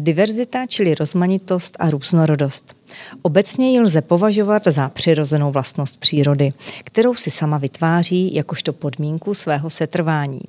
Diverzita, 0.00 0.66
čili 0.66 0.94
rozmanitost 0.94 1.76
a 1.78 1.90
různorodost. 1.90 2.76
Obecně 3.22 3.72
ji 3.72 3.80
lze 3.80 4.02
považovat 4.02 4.62
za 4.66 4.88
přirozenou 4.88 5.52
vlastnost 5.52 6.00
přírody, 6.00 6.52
kterou 6.84 7.14
si 7.14 7.30
sama 7.30 7.58
vytváří 7.58 8.34
jakožto 8.34 8.72
podmínku 8.72 9.34
svého 9.34 9.70
setrvání. 9.70 10.40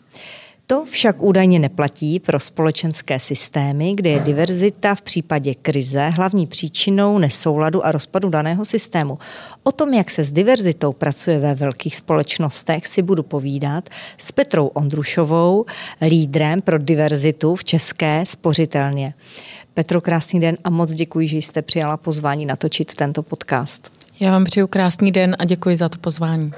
To 0.72 0.86
však 0.86 1.22
údajně 1.22 1.60
neplatí 1.60 2.20
pro 2.20 2.40
společenské 2.40 3.20
systémy, 3.20 3.94
kde 3.96 4.10
je 4.10 4.20
diverzita 4.20 4.96
v 4.96 5.02
případě 5.02 5.56
krize 5.56 6.10
hlavní 6.10 6.48
příčinou 6.48 7.18
nesouladu 7.18 7.86
a 7.86 7.92
rozpadu 7.92 8.30
daného 8.30 8.66
systému. 8.66 9.18
O 9.64 9.72
tom, 9.72 9.94
jak 9.94 10.12
se 10.12 10.24
s 10.24 10.32
diverzitou 10.32 10.94
pracuje 10.94 11.40
ve 11.40 11.56
velkých 11.56 11.96
společnostech, 11.96 12.88
si 12.88 13.02
budu 13.02 13.24
povídat 13.24 13.90
s 14.18 14.32
Petrou 14.32 14.68
Ondrušovou, 14.68 15.66
lídrem 16.02 16.62
pro 16.62 16.78
diverzitu 16.78 17.56
v 17.56 17.64
České 17.64 18.24
spořitelně. 18.26 19.14
Petro, 19.74 20.02
krásný 20.02 20.40
den 20.40 20.58
a 20.64 20.70
moc 20.70 20.94
děkuji, 20.94 21.28
že 21.28 21.38
jste 21.38 21.62
přijala 21.62 21.98
pozvání 21.98 22.46
natočit 22.46 22.96
tento 22.96 23.24
podcast. 23.24 23.99
Já 24.22 24.32
vám 24.32 24.44
přeju 24.44 24.68
krásný 24.68 25.12
den 25.12 25.36
a 25.40 25.46
děkuji 25.46 25.78
za 25.78 25.90
to 25.90 25.98
pozvání. 25.98 26.52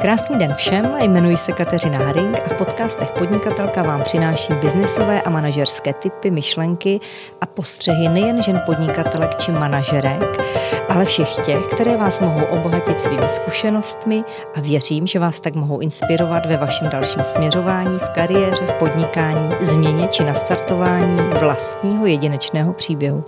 Krásný 0.00 0.38
den 0.38 0.54
všem, 0.54 0.90
jmenuji 1.00 1.36
se 1.36 1.52
Kateřina 1.52 1.98
Haring 1.98 2.38
a 2.44 2.48
v 2.48 2.52
podcastech 2.52 3.08
Podnikatelka 3.18 3.82
vám 3.82 4.02
přináším 4.02 4.56
biznisové 4.56 5.22
a 5.22 5.30
manažerské 5.30 5.92
typy, 5.92 6.30
myšlenky 6.30 7.00
a 7.40 7.46
postřehy 7.46 8.08
nejen 8.08 8.42
žen 8.42 8.62
podnikatelek 8.66 9.36
či 9.36 9.52
manažerek, 9.52 10.40
ale 10.88 11.04
všech 11.04 11.28
těch, 11.44 11.66
které 11.74 11.96
vás 11.96 12.20
mohou 12.20 12.44
obohatit 12.44 13.00
svými 13.00 13.28
zkušenostmi 13.28 14.24
a 14.54 14.60
věřím, 14.60 15.06
že 15.06 15.18
vás 15.18 15.40
tak 15.40 15.54
mohou 15.54 15.80
inspirovat 15.80 16.46
ve 16.46 16.56
vašem 16.56 16.88
dalším 16.88 17.24
směřování 17.24 17.98
v 17.98 18.08
kariéře, 18.14 18.66
v 18.66 18.72
podnikání, 18.72 19.54
změně 19.60 20.08
či 20.08 20.24
nastartování 20.24 21.18
vlastního 21.40 22.06
jedinečného 22.06 22.72
příběhu. 22.72 23.24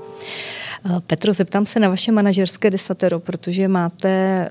Eh, 0.86 1.00
Petro, 1.06 1.32
zeptám 1.32 1.66
se 1.66 1.80
na 1.80 1.88
vaše 1.88 2.12
manažerské 2.12 2.70
desatero, 2.70 3.20
protože 3.20 3.68
máte 3.68 4.08
eh, 4.08 4.48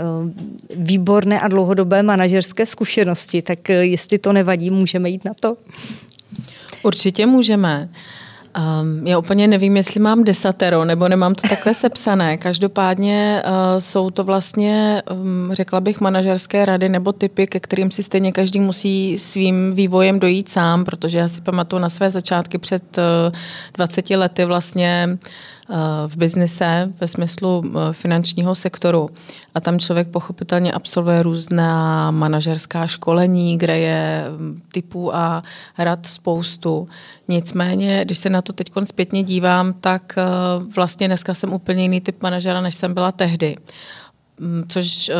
výborné 0.75 1.39
a 1.39 1.47
dlouhodobé 1.47 2.03
manažerské 2.03 2.65
zkušenosti, 2.65 3.41
tak 3.41 3.69
eh, 3.69 3.73
jestli 3.73 4.17
to 4.17 4.33
nevadí, 4.33 4.71
můžeme 4.71 5.09
jít 5.09 5.25
na 5.25 5.31
to? 5.39 5.55
Určitě 6.83 7.25
můžeme. 7.25 7.89
Um, 8.81 9.07
já 9.07 9.17
úplně 9.17 9.47
nevím, 9.47 9.77
jestli 9.77 9.99
mám 9.99 10.23
desatero, 10.23 10.85
nebo 10.85 11.07
nemám 11.07 11.35
to 11.35 11.47
takhle 11.47 11.73
sepsané. 11.73 12.37
Každopádně 12.37 13.43
uh, 13.45 13.79
jsou 13.79 14.09
to 14.09 14.23
vlastně, 14.23 15.01
um, 15.11 15.49
řekla 15.51 15.79
bych, 15.79 16.01
manažerské 16.01 16.65
rady 16.65 16.89
nebo 16.89 17.11
typy, 17.11 17.47
ke 17.47 17.59
kterým 17.59 17.91
si 17.91 18.03
stejně 18.03 18.31
každý 18.31 18.59
musí 18.59 19.19
svým 19.19 19.73
vývojem 19.73 20.19
dojít 20.19 20.49
sám, 20.49 20.85
protože 20.85 21.17
já 21.17 21.27
si 21.27 21.41
pamatuju 21.41 21.81
na 21.81 21.89
své 21.89 22.11
začátky 22.11 22.57
před 22.57 22.97
uh, 22.97 23.35
20 23.73 24.09
lety 24.09 24.45
vlastně 24.45 25.17
v 26.07 26.17
biznise 26.17 26.93
ve 27.01 27.07
smyslu 27.07 27.63
eh, 27.65 27.93
finančního 27.93 28.55
sektoru. 28.55 29.09
A 29.55 29.59
tam 29.59 29.79
člověk 29.79 30.07
pochopitelně 30.07 30.71
absolvuje 30.71 31.23
různá 31.23 32.11
manažerská 32.11 32.87
školení, 32.87 33.57
kde 33.57 33.79
je 33.79 34.25
mm, 34.37 34.61
typů 34.71 35.15
a 35.15 35.43
rad 35.77 36.05
spoustu. 36.05 36.87
Nicméně, 37.27 38.05
když 38.05 38.17
se 38.17 38.29
na 38.29 38.41
to 38.41 38.53
teď 38.53 38.71
zpětně 38.83 39.23
dívám, 39.23 39.73
tak 39.73 40.15
eh, 40.17 40.23
vlastně 40.75 41.07
dneska 41.07 41.33
jsem 41.33 41.53
úplně 41.53 41.81
jiný 41.81 42.01
typ 42.01 42.23
manažera, 42.23 42.61
než 42.61 42.75
jsem 42.75 42.93
byla 42.93 43.11
tehdy 43.11 43.55
mm, 44.39 44.63
což 44.67 45.11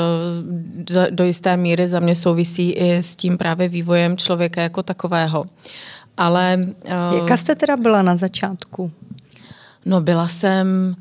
do 1.09 1.23
jisté 1.23 1.57
míry 1.57 1.88
za 1.88 2.00
mě 2.00 2.16
souvisí 2.16 2.72
i 2.72 2.97
s 2.97 3.16
tím 3.16 3.38
právě 3.38 3.69
vývojem 3.69 4.17
člověka 4.17 4.61
jako 4.61 4.83
takového. 4.83 5.45
Ale... 6.17 6.59
Jaká 7.16 7.38
jste 7.38 7.55
teda 7.55 7.78
byla 7.78 8.02
na 8.02 8.16
začátku? 8.16 8.91
No 9.85 10.01
byla 10.01 10.27
jsem 10.27 10.95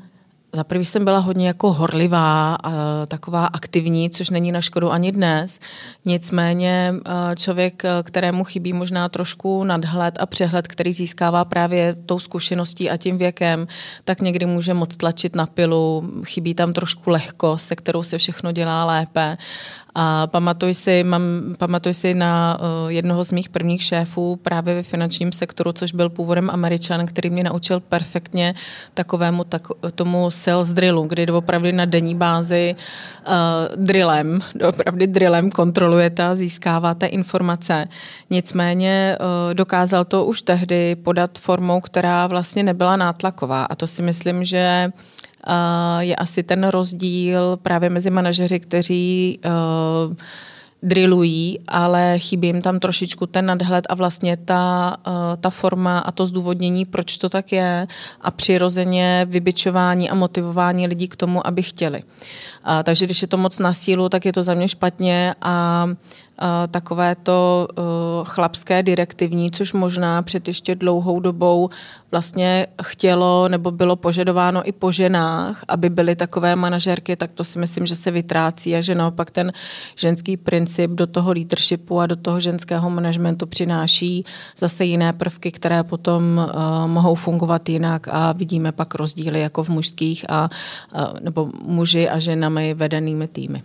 za 0.55 0.63
prvý 0.63 0.85
jsem 0.85 1.05
byla 1.05 1.19
hodně 1.19 1.47
jako 1.47 1.73
horlivá, 1.73 2.55
a 2.55 2.71
taková 3.05 3.45
aktivní, 3.45 4.09
což 4.09 4.29
není 4.29 4.51
na 4.51 4.61
škodu 4.61 4.91
ani 4.91 5.11
dnes. 5.11 5.59
Nicméně 6.05 6.93
člověk, 7.35 7.83
kterému 8.03 8.43
chybí 8.43 8.73
možná 8.73 9.09
trošku 9.09 9.63
nadhled 9.63 10.17
a 10.19 10.25
přehled, 10.25 10.67
který 10.67 10.93
získává 10.93 11.45
právě 11.45 11.95
tou 12.05 12.19
zkušeností 12.19 12.89
a 12.89 12.97
tím 12.97 13.17
věkem, 13.17 13.67
tak 14.03 14.21
někdy 14.21 14.45
může 14.45 14.73
moc 14.73 14.97
tlačit 14.97 15.35
na 15.35 15.45
pilu, 15.45 16.11
chybí 16.25 16.53
tam 16.53 16.73
trošku 16.73 17.09
lehkost, 17.09 17.67
se 17.67 17.75
kterou 17.75 18.03
se 18.03 18.17
všechno 18.17 18.51
dělá 18.51 18.85
lépe. 18.85 19.37
A 19.95 20.27
pamatuj 20.27 20.73
si, 20.73 21.03
mám, 21.03 21.21
pamatuj 21.57 21.93
si 21.93 22.13
na 22.13 22.57
uh, 22.59 22.91
jednoho 22.91 23.25
z 23.25 23.31
mých 23.31 23.49
prvních 23.49 23.83
šéfů 23.83 24.35
právě 24.35 24.75
ve 24.75 24.83
finančním 24.83 25.31
sektoru, 25.31 25.71
což 25.71 25.93
byl 25.93 26.09
původem 26.09 26.49
američan, 26.49 27.05
který 27.05 27.29
mě 27.29 27.43
naučil 27.43 27.79
perfektně 27.79 28.55
takovému 28.93 29.43
tak, 29.43 29.67
tomu 29.95 30.31
sales 30.31 30.73
drillu, 30.73 31.03
kdy 31.03 31.31
opravdu 31.31 31.71
na 31.71 31.85
denní 31.85 32.15
bázi 32.15 32.75
uh, 33.27 33.33
drillem, 33.75 34.39
opravdu 34.67 35.05
drillem 35.05 35.51
kontrolujete 35.51 36.23
a 36.23 36.35
získáváte 36.35 37.05
informace. 37.05 37.87
Nicméně 38.29 39.17
uh, 39.19 39.53
dokázal 39.53 40.05
to 40.05 40.25
už 40.25 40.41
tehdy 40.41 40.95
podat 40.95 41.39
formou, 41.39 41.81
která 41.81 42.27
vlastně 42.27 42.63
nebyla 42.63 42.95
nátlaková 42.95 43.63
a 43.63 43.75
to 43.75 43.87
si 43.87 44.01
myslím, 44.01 44.43
že 44.43 44.91
je 45.99 46.15
asi 46.15 46.43
ten 46.43 46.67
rozdíl 46.67 47.57
právě 47.61 47.89
mezi 47.89 48.09
manažeři, 48.09 48.59
kteří 48.59 49.39
uh, 49.45 50.15
drillují, 50.83 51.59
ale 51.67 52.19
chybí 52.19 52.47
jim 52.47 52.61
tam 52.61 52.79
trošičku 52.79 53.25
ten 53.25 53.45
nadhled 53.45 53.85
a 53.89 53.95
vlastně 53.95 54.37
ta, 54.37 54.95
uh, 55.07 55.13
ta 55.39 55.49
forma 55.49 55.99
a 55.99 56.11
to 56.11 56.27
zdůvodnění, 56.27 56.85
proč 56.85 57.17
to 57.17 57.29
tak 57.29 57.51
je 57.51 57.87
a 58.21 58.31
přirozeně 58.31 59.25
vybičování 59.29 60.09
a 60.09 60.15
motivování 60.15 60.87
lidí 60.87 61.07
k 61.07 61.15
tomu, 61.15 61.47
aby 61.47 61.63
chtěli. 61.63 62.03
Uh, 62.03 62.83
takže 62.83 63.05
když 63.05 63.21
je 63.21 63.27
to 63.27 63.37
moc 63.37 63.59
na 63.59 63.73
sílu, 63.73 64.09
tak 64.09 64.25
je 64.25 64.33
to 64.33 64.43
za 64.43 64.53
mě 64.53 64.67
špatně 64.67 65.35
a 65.41 65.85
takové 66.71 67.15
to 67.15 67.67
chlapské 68.23 68.83
direktivní, 68.83 69.51
což 69.51 69.73
možná 69.73 70.21
před 70.21 70.47
ještě 70.47 70.75
dlouhou 70.75 71.19
dobou 71.19 71.69
vlastně 72.13 72.67
chtělo 72.83 73.47
nebo 73.47 73.71
bylo 73.71 73.95
požadováno 73.95 74.67
i 74.67 74.71
po 74.71 74.91
ženách, 74.91 75.63
aby 75.67 75.89
byly 75.89 76.15
takové 76.15 76.55
manažerky, 76.55 77.15
tak 77.15 77.31
to 77.33 77.43
si 77.43 77.59
myslím, 77.59 77.85
že 77.85 77.95
se 77.95 78.11
vytrácí 78.11 78.75
a 78.75 78.81
že 78.81 78.95
naopak 78.95 79.31
ten 79.31 79.51
ženský 79.95 80.37
princip 80.37 80.91
do 80.91 81.07
toho 81.07 81.31
leadershipu 81.31 81.99
a 81.99 82.05
do 82.05 82.15
toho 82.15 82.39
ženského 82.39 82.89
managementu 82.89 83.45
přináší 83.45 84.25
zase 84.57 84.85
jiné 84.85 85.13
prvky, 85.13 85.51
které 85.51 85.83
potom 85.83 86.37
uh, 86.37 86.87
mohou 86.87 87.15
fungovat 87.15 87.69
jinak 87.69 88.07
a 88.07 88.31
vidíme 88.31 88.71
pak 88.71 88.95
rozdíly 88.95 89.39
jako 89.39 89.63
v 89.63 89.69
mužských 89.69 90.25
a, 90.29 90.49
uh, 90.95 91.19
nebo 91.21 91.49
muži 91.65 92.09
a 92.09 92.19
ženami 92.19 92.73
vedenými 92.73 93.27
týmy. 93.27 93.63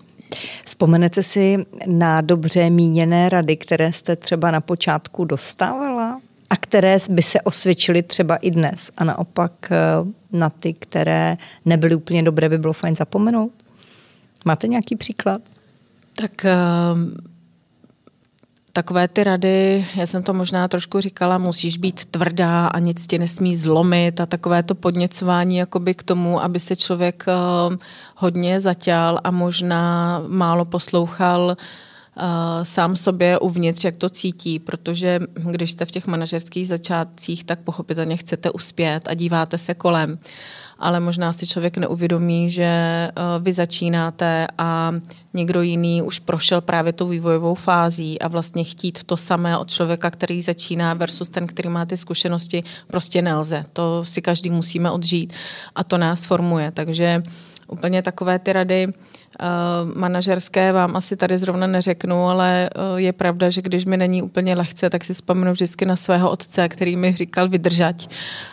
Vzpomenete 0.64 1.22
si 1.22 1.66
na 1.86 2.20
dobře 2.20 2.70
míněné 2.70 3.28
rady, 3.28 3.56
které 3.56 3.92
jste 3.92 4.16
třeba 4.16 4.50
na 4.50 4.60
počátku 4.60 5.24
dostávala 5.24 6.20
a 6.50 6.56
které 6.56 6.98
by 7.10 7.22
se 7.22 7.40
osvědčily 7.40 8.02
třeba 8.02 8.36
i 8.36 8.50
dnes 8.50 8.90
a 8.96 9.04
naopak 9.04 9.52
eh, 9.70 9.76
na 10.32 10.50
ty, 10.50 10.72
které 10.72 11.36
nebyly 11.64 11.94
úplně 11.94 12.22
dobré, 12.22 12.48
by 12.48 12.58
bylo 12.58 12.72
fajn 12.72 12.94
zapomenout? 12.94 13.52
Máte 14.44 14.68
nějaký 14.68 14.96
příklad? 14.96 15.42
Tak 16.14 16.46
uh 16.92 17.38
takové 18.72 19.08
ty 19.08 19.24
rady, 19.24 19.86
já 19.94 20.06
jsem 20.06 20.22
to 20.22 20.34
možná 20.34 20.68
trošku 20.68 21.00
říkala, 21.00 21.38
musíš 21.38 21.78
být 21.78 22.04
tvrdá 22.04 22.66
a 22.66 22.78
nic 22.78 23.06
tě 23.06 23.18
nesmí 23.18 23.56
zlomit 23.56 24.20
a 24.20 24.26
takové 24.26 24.62
to 24.62 24.74
podněcování 24.74 25.56
jakoby 25.56 25.94
k 25.94 26.02
tomu, 26.02 26.42
aby 26.42 26.60
se 26.60 26.76
člověk 26.76 27.24
uh, 27.28 27.76
hodně 28.16 28.60
zatěl 28.60 29.18
a 29.24 29.30
možná 29.30 30.22
málo 30.28 30.64
poslouchal 30.64 31.42
uh, 31.42 31.54
sám 32.62 32.96
sobě 32.96 33.38
uvnitř, 33.38 33.84
jak 33.84 33.96
to 33.96 34.08
cítí, 34.08 34.58
protože 34.58 35.20
když 35.50 35.70
jste 35.70 35.84
v 35.84 35.90
těch 35.90 36.06
manažerských 36.06 36.68
začátcích, 36.68 37.44
tak 37.44 37.60
pochopitelně 37.60 38.16
chcete 38.16 38.50
uspět 38.50 39.08
a 39.08 39.14
díváte 39.14 39.58
se 39.58 39.74
kolem 39.74 40.18
ale 40.78 41.00
možná 41.00 41.32
si 41.32 41.46
člověk 41.46 41.76
neuvědomí, 41.76 42.50
že 42.50 42.64
eh, 42.64 43.10
vy 43.38 43.52
začínáte 43.52 44.46
a 44.58 44.94
někdo 45.34 45.62
jiný 45.62 46.02
už 46.02 46.19
prošel 46.19 46.60
právě 46.60 46.93
tou 46.93 47.08
vývojovou 47.08 47.54
fází 47.54 48.19
a 48.19 48.28
vlastně 48.28 48.64
chtít 48.64 49.04
to 49.04 49.16
samé 49.16 49.58
od 49.58 49.70
člověka, 49.70 50.10
který 50.10 50.43
začíná 50.43 50.94
versus 50.94 51.28
ten, 51.28 51.46
který 51.46 51.69
má 51.69 51.87
ty 51.87 51.96
zkušenosti, 51.96 52.64
prostě 52.87 53.22
nelze. 53.22 53.64
To 53.72 54.04
si 54.04 54.22
každý 54.22 54.50
musíme 54.50 54.90
odžít 54.90 55.32
a 55.75 55.84
to 55.84 55.98
nás 55.98 56.25
formuje. 56.25 56.70
Takže 56.70 57.22
úplně 57.69 58.02
takové 58.02 58.38
ty 58.38 58.52
rady, 58.52 58.87
manažerské 59.94 60.72
vám 60.72 60.96
asi 60.96 61.16
tady 61.16 61.38
zrovna 61.38 61.66
neřeknu, 61.66 62.28
ale 62.28 62.70
je 62.96 63.12
pravda, 63.12 63.50
že 63.50 63.62
když 63.62 63.84
mi 63.84 63.96
není 63.96 64.22
úplně 64.22 64.54
lehce, 64.54 64.90
tak 64.90 65.04
si 65.04 65.14
vzpomenu 65.14 65.52
vždycky 65.52 65.84
na 65.84 65.96
svého 65.96 66.30
otce, 66.30 66.69
který 66.69 66.96
mi 66.96 67.12
říkal 67.12 67.48
vydržať. 67.48 68.08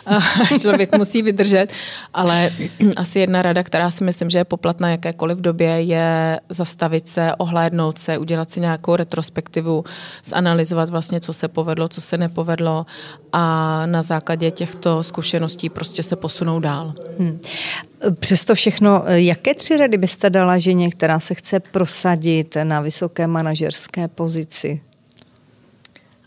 Člověk 0.60 0.98
musí 0.98 1.22
vydržet, 1.22 1.72
ale 2.14 2.50
asi 2.96 3.18
jedna 3.18 3.42
rada, 3.42 3.62
která 3.62 3.90
si 3.90 4.04
myslím, 4.04 4.30
že 4.30 4.38
je 4.38 4.44
poplatná 4.44 4.90
jakékoliv 4.90 5.38
době, 5.38 5.68
je 5.68 6.40
zastavit 6.48 7.08
se, 7.08 7.32
ohlédnout 7.38 7.98
se, 7.98 8.18
udělat 8.18 8.50
si 8.50 8.60
nějakou 8.60 8.96
retrospektivu, 8.96 9.84
zanalizovat 10.24 10.90
vlastně, 10.90 11.20
co 11.20 11.32
se 11.32 11.48
povedlo, 11.48 11.88
co 11.88 12.00
se 12.00 12.18
nepovedlo 12.18 12.86
a 13.32 13.82
na 13.86 14.02
základě 14.02 14.50
těchto 14.50 15.02
zkušeností 15.02 15.68
prostě 15.68 16.02
se 16.02 16.16
posunou 16.16 16.60
dál. 16.60 16.94
Hmm. 17.18 17.40
Přesto 18.20 18.54
všechno, 18.54 19.02
jaké 19.06 19.54
tři 19.54 19.76
rady 19.76 19.98
byste 19.98 20.30
dala 20.30 20.58
ženě, 20.66 20.90
která 20.90 21.20
se 21.20 21.34
chce 21.34 21.60
prosadit 21.60 22.56
na 22.62 22.80
vysoké 22.80 23.26
manažerské 23.26 24.08
pozici? 24.08 24.80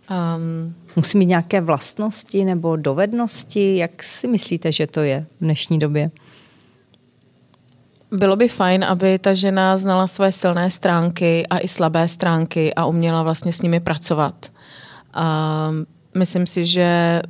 Um, 0.07 0.75
Musí 0.95 1.17
mít 1.17 1.25
nějaké 1.25 1.61
vlastnosti 1.61 2.45
nebo 2.45 2.75
dovednosti? 2.75 3.77
Jak 3.77 4.03
si 4.03 4.27
myslíte, 4.27 4.71
že 4.71 4.87
to 4.87 4.99
je 4.99 5.25
v 5.37 5.43
dnešní 5.43 5.79
době? 5.79 6.11
Bylo 8.11 8.35
by 8.35 8.47
fajn, 8.47 8.83
aby 8.83 9.19
ta 9.19 9.33
žena 9.33 9.77
znala 9.77 10.07
své 10.07 10.31
silné 10.31 10.71
stránky 10.71 11.47
a 11.47 11.59
i 11.59 11.67
slabé 11.67 12.07
stránky 12.07 12.73
a 12.73 12.85
uměla 12.85 13.23
vlastně 13.23 13.51
s 13.51 13.61
nimi 13.61 13.79
pracovat. 13.79 14.51
Um, 14.51 15.85
myslím 16.17 16.47
si, 16.47 16.65
že 16.65 17.21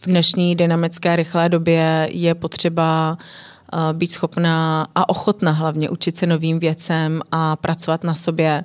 v 0.00 0.06
dnešní 0.06 0.56
dynamické 0.56 1.16
rychlé 1.16 1.48
době 1.48 2.08
je 2.10 2.34
potřeba 2.34 3.18
uh, 3.20 3.51
být 3.92 4.12
schopná 4.12 4.86
a 4.94 5.08
ochotná 5.08 5.52
hlavně 5.52 5.90
učit 5.90 6.16
se 6.16 6.26
novým 6.26 6.58
věcem 6.58 7.20
a 7.32 7.56
pracovat 7.56 8.04
na 8.04 8.14
sobě. 8.14 8.64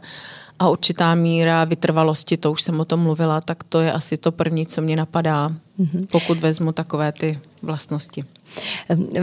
A 0.59 0.69
určitá 0.69 1.15
míra 1.15 1.63
vytrvalosti, 1.63 2.37
to 2.37 2.51
už 2.51 2.61
jsem 2.61 2.79
o 2.79 2.85
tom 2.85 2.99
mluvila, 2.99 3.41
tak 3.41 3.63
to 3.63 3.79
je 3.79 3.91
asi 3.91 4.17
to 4.17 4.31
první, 4.31 4.65
co 4.65 4.81
mě 4.81 4.95
napadá, 4.95 5.49
mm-hmm. 5.79 6.07
pokud 6.11 6.39
vezmu 6.39 6.71
takové 6.71 7.11
ty 7.11 7.39
vlastnosti. 7.61 8.23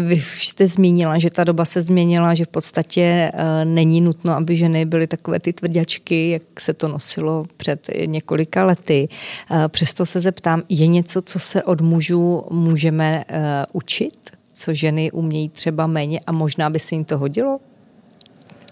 Vy 0.06 0.14
už 0.14 0.48
jste 0.48 0.66
zmínila, 0.66 1.18
že 1.18 1.30
ta 1.30 1.44
doba 1.44 1.64
se 1.64 1.82
změnila, 1.82 2.34
že 2.34 2.44
v 2.44 2.48
podstatě 2.48 3.02
eh, 3.02 3.64
není 3.64 4.00
nutno, 4.00 4.32
aby 4.32 4.56
ženy 4.56 4.84
byly 4.84 5.06
takové 5.06 5.40
ty 5.40 5.52
tvrděčky, 5.52 6.30
jak 6.30 6.60
se 6.60 6.74
to 6.74 6.88
nosilo 6.88 7.46
před 7.56 7.90
několika 8.06 8.64
lety. 8.64 9.08
Eh, 9.50 9.68
přesto 9.68 10.06
se 10.06 10.20
zeptám, 10.20 10.62
je 10.68 10.86
něco, 10.86 11.22
co 11.22 11.38
se 11.38 11.62
od 11.62 11.80
mužů 11.80 12.44
můžeme 12.50 13.24
eh, 13.28 13.64
učit? 13.72 14.33
Co 14.54 14.74
ženy 14.74 15.10
umějí 15.10 15.48
třeba 15.48 15.86
méně 15.86 16.20
a 16.26 16.32
možná 16.32 16.70
by 16.70 16.78
se 16.78 16.94
jim 16.94 17.04
to 17.04 17.18
hodilo? 17.18 17.60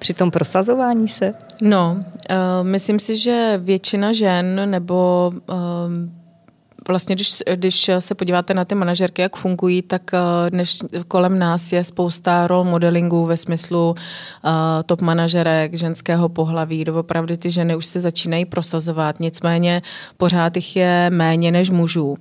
při 0.03 0.15
tom 0.15 0.31
prosazování 0.31 1.09
se? 1.09 1.35
No, 1.61 2.01
uh, 2.01 2.37
myslím 2.63 2.99
si, 2.99 3.17
že 3.17 3.61
většina 3.63 4.13
žen 4.13 4.71
nebo 4.71 5.31
uh, 5.35 5.57
vlastně, 6.89 7.15
když, 7.15 7.43
když 7.55 7.91
se 7.99 8.15
podíváte 8.15 8.55
na 8.55 8.65
ty 8.65 8.75
manažerky, 8.75 9.23
jak 9.23 9.37
fungují, 9.37 9.83
tak 9.83 10.03
eh, 10.15 10.51
dnes, 10.51 10.79
kolem 11.09 11.39
nás 11.39 11.73
je 11.73 11.85
spousta 11.85 12.47
role 12.47 12.71
modelingu 12.71 13.27
ve 13.27 13.37
smyslu 13.37 13.91
uh, 13.91 14.51
top 14.87 15.03
manažerek 15.03 15.75
ženského 15.75 16.29
pohlaví. 16.29 16.85
Doopravdy 16.85 17.37
ty 17.37 17.51
ženy 17.51 17.77
už 17.77 17.87
se 17.87 18.01
začínají 18.01 18.45
prosazovat, 18.45 19.21
nicméně 19.21 19.83
pořád 20.17 20.57
jich 20.57 20.77
je 20.77 21.11
méně 21.11 21.51
než 21.51 21.71
mužů 21.71 22.17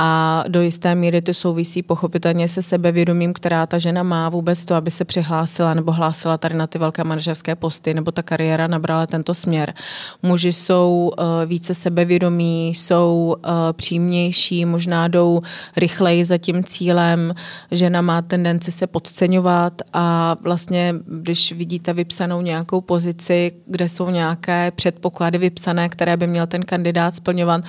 a 0.00 0.44
do 0.48 0.62
jisté 0.62 0.94
míry 0.94 1.22
to 1.22 1.34
souvisí 1.34 1.82
pochopitelně 1.82 2.48
se 2.48 2.62
sebevědomím, 2.62 3.32
která 3.32 3.66
ta 3.66 3.78
žena 3.78 4.02
má 4.02 4.28
vůbec 4.28 4.64
to, 4.64 4.74
aby 4.74 4.90
se 4.90 5.04
přihlásila 5.04 5.74
nebo 5.74 5.92
hlásila 5.92 6.38
tady 6.38 6.54
na 6.54 6.66
ty 6.66 6.78
velké 6.78 7.04
manažerské 7.04 7.54
posty, 7.54 7.94
nebo 7.94 8.12
ta 8.12 8.22
kariéra 8.22 8.66
nabrala 8.66 9.06
tento 9.06 9.34
směr. 9.34 9.74
Muži 10.22 10.52
jsou 10.52 11.10
uh, 11.18 11.24
více 11.46 11.74
sebevědomí, 11.74 12.68
jsou 12.68 13.36
uh, 13.36 13.52
přímější, 13.72 14.64
možná 14.64 15.08
jdou 15.08 15.40
rychleji 15.76 16.24
za 16.24 16.38
tím 16.38 16.64
cílem. 16.64 17.34
Žena 17.70 18.02
má 18.02 18.22
tendenci 18.22 18.72
se 18.72 18.86
podceňovat 18.86 19.82
a 19.92 20.36
vlastně, 20.42 20.94
když 21.06 21.52
vidíte 21.52 21.92
vypsanou 21.92 22.40
nějakou 22.40 22.80
pozici, 22.80 23.52
kde 23.66 23.88
jsou 23.88 24.10
nějaké 24.10 24.70
předpoklady 24.70 25.38
vypsané, 25.38 25.88
které 25.88 26.16
by 26.16 26.26
měl 26.26 26.46
ten 26.46 26.62
kandidát 26.62 27.14
splňovat, 27.14 27.64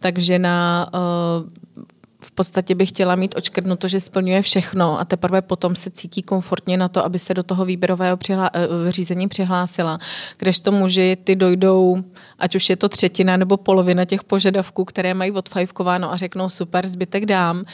tak 0.00 0.18
žena 0.18 0.86
uh, 0.94 1.50
v 2.22 2.30
podstatě 2.30 2.74
bych 2.74 2.88
chtěla 2.88 3.14
mít 3.14 3.34
očkrtnuto, 3.36 3.88
že 3.88 4.00
splňuje 4.00 4.42
všechno 4.42 5.00
a 5.00 5.04
teprve 5.04 5.42
potom 5.42 5.76
se 5.76 5.90
cítí 5.90 6.22
komfortně 6.22 6.76
na 6.76 6.88
to, 6.88 7.04
aby 7.04 7.18
se 7.18 7.34
do 7.34 7.42
toho 7.42 7.64
výběrového 7.64 8.16
přihlá- 8.16 8.50
eh, 8.54 8.92
řízení 8.92 9.28
přihlásila. 9.28 9.98
to 10.60 10.72
muži, 10.72 11.16
ty 11.24 11.36
dojdou, 11.36 12.02
ať 12.38 12.54
už 12.54 12.70
je 12.70 12.76
to 12.76 12.88
třetina 12.88 13.36
nebo 13.36 13.56
polovina 13.56 14.04
těch 14.04 14.24
požadavků, 14.24 14.84
které 14.84 15.14
mají 15.14 15.32
odfajfkováno 15.32 16.12
a 16.12 16.16
řeknou 16.16 16.48
super, 16.48 16.88
zbytek 16.88 17.26
dám, 17.26 17.64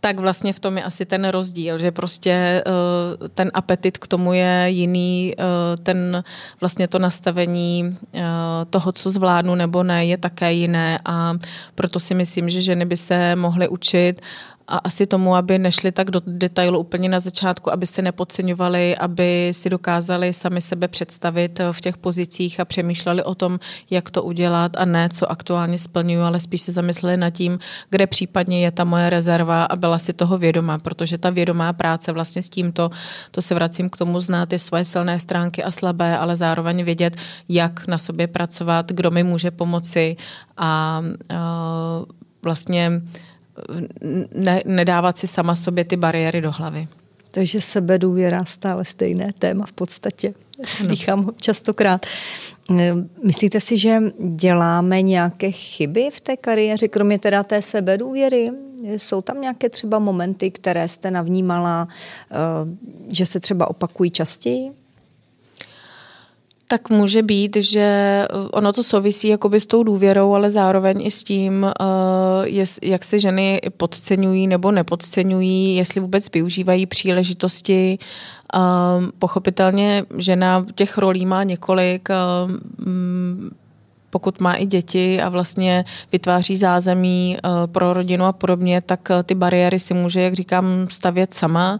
tak 0.00 0.20
vlastně 0.20 0.52
v 0.52 0.60
tom 0.60 0.78
je 0.78 0.84
asi 0.84 1.06
ten 1.06 1.28
rozdíl, 1.28 1.78
že 1.78 1.90
prostě 1.90 2.64
uh, 2.66 3.28
ten 3.28 3.50
apetit 3.54 3.98
k 3.98 4.06
tomu 4.06 4.32
je 4.32 4.64
jiný, 4.68 5.34
uh, 5.38 5.44
ten 5.82 6.24
vlastně 6.60 6.88
to 6.88 6.98
nastavení 6.98 7.96
uh, 8.14 8.20
toho, 8.70 8.92
co 8.92 9.10
zvládnu 9.10 9.54
nebo 9.54 9.82
ne, 9.82 10.06
je 10.06 10.16
také 10.16 10.52
jiné 10.52 10.98
a 11.04 11.34
proto 11.74 12.00
si 12.00 12.14
myslím, 12.14 12.50
že 12.50 12.62
ženy 12.62 12.84
by 12.84 12.96
se 12.96 13.36
mohly 13.36 13.68
učit 13.68 14.20
a 14.70 14.78
asi 14.78 15.06
tomu, 15.06 15.36
aby 15.36 15.58
nešli 15.58 15.92
tak 15.92 16.10
do 16.10 16.20
detailu 16.26 16.78
úplně 16.78 17.08
na 17.08 17.20
začátku, 17.20 17.72
aby 17.72 17.86
se 17.86 18.02
nepodceňovali, 18.02 18.96
aby 18.96 19.50
si 19.52 19.70
dokázali 19.70 20.32
sami 20.32 20.60
sebe 20.60 20.88
představit 20.88 21.60
v 21.72 21.80
těch 21.80 21.96
pozicích 21.96 22.60
a 22.60 22.64
přemýšleli 22.64 23.22
o 23.22 23.34
tom, 23.34 23.60
jak 23.90 24.10
to 24.10 24.22
udělat 24.22 24.76
a 24.76 24.84
ne, 24.84 25.08
co 25.08 25.30
aktuálně 25.30 25.78
splňuju, 25.78 26.22
ale 26.22 26.40
spíš 26.40 26.62
se 26.62 26.72
zamysleli 26.72 27.16
nad 27.16 27.30
tím, 27.30 27.58
kde 27.90 28.06
případně 28.06 28.64
je 28.64 28.70
ta 28.70 28.84
moje 28.84 29.10
rezerva 29.10 29.64
a 29.64 29.76
byla 29.76 29.98
si 29.98 30.12
toho 30.12 30.38
vědomá, 30.38 30.78
protože 30.78 31.18
ta 31.18 31.30
vědomá 31.30 31.72
práce 31.72 32.12
vlastně 32.12 32.42
s 32.42 32.48
tímto, 32.48 32.90
to 33.30 33.42
se 33.42 33.54
vracím 33.54 33.90
k 33.90 33.96
tomu, 33.96 34.20
znát 34.20 34.48
ty 34.48 34.58
svoje 34.58 34.84
silné 34.84 35.20
stránky 35.20 35.64
a 35.64 35.70
slabé, 35.70 36.18
ale 36.18 36.36
zároveň 36.36 36.84
vědět, 36.84 37.16
jak 37.48 37.86
na 37.86 37.98
sobě 37.98 38.26
pracovat, 38.26 38.92
kdo 38.92 39.10
mi 39.10 39.22
může 39.22 39.50
pomoci 39.50 40.16
a 40.56 41.02
uh, 41.30 42.04
vlastně 42.42 43.02
ne, 44.34 44.62
nedávat 44.64 45.18
si 45.18 45.26
sama 45.26 45.54
sobě 45.54 45.84
ty 45.84 45.96
bariéry 45.96 46.40
do 46.40 46.50
hlavy. 46.52 46.88
Takže 47.30 47.60
sebedůvěra 47.60 48.44
stále 48.44 48.84
stejné 48.84 49.32
téma 49.38 49.66
v 49.66 49.72
podstatě. 49.72 50.34
Slychám 50.66 51.24
ho 51.24 51.32
častokrát. 51.40 52.06
Myslíte 53.24 53.60
si, 53.60 53.76
že 53.76 53.98
děláme 54.18 55.02
nějaké 55.02 55.50
chyby 55.50 56.10
v 56.12 56.20
té 56.20 56.36
kariéře, 56.36 56.88
kromě 56.88 57.18
teda 57.18 57.42
té 57.42 57.62
sebedůvěry? 57.62 58.50
Jsou 58.82 59.22
tam 59.22 59.40
nějaké 59.40 59.68
třeba 59.68 59.98
momenty, 59.98 60.50
které 60.50 60.88
jste 60.88 61.10
navnímala, 61.10 61.88
eh, 62.32 62.36
že 63.12 63.26
se 63.26 63.40
třeba 63.40 63.70
opakují 63.70 64.10
častěji? 64.10 64.79
Tak 66.70 66.90
může 66.90 67.22
být, 67.22 67.56
že 67.56 67.80
eh, 67.80 68.26
ono 68.50 68.72
to 68.72 68.84
souvisí 68.84 69.28
jakoby 69.28 69.60
s 69.60 69.66
tou 69.66 69.82
důvěrou, 69.82 70.34
ale 70.34 70.50
zároveň 70.50 71.06
i 71.06 71.10
s 71.10 71.24
tím, 71.24 71.66
eh, 71.66 72.64
jak 72.82 73.04
se 73.04 73.18
ženy 73.18 73.60
podceňují 73.76 74.46
nebo 74.46 74.70
nepodceňují, 74.70 75.76
jestli 75.76 76.00
vůbec 76.00 76.30
využívají 76.34 76.86
příležitosti. 76.86 77.98
Pochopitelně 79.18 80.04
žena 80.18 80.66
těch 80.74 80.98
rolí 80.98 81.26
má 81.26 81.42
několik, 81.42 82.08
pokud 84.10 84.40
má 84.40 84.54
i 84.54 84.66
děti 84.66 85.22
a 85.22 85.28
vlastně 85.28 85.84
vytváří 86.12 86.56
zázemí 86.56 87.36
eh, 87.36 87.48
pro 87.66 87.92
rodinu 87.92 88.24
a 88.24 88.32
podobně, 88.32 88.80
tak 88.80 89.10
eh, 89.10 89.22
ty 89.22 89.34
bariéry 89.34 89.78
si 89.78 89.94
může, 89.94 90.20
jak 90.20 90.34
říkám, 90.34 90.64
stavět 90.90 91.34
sama. 91.34 91.78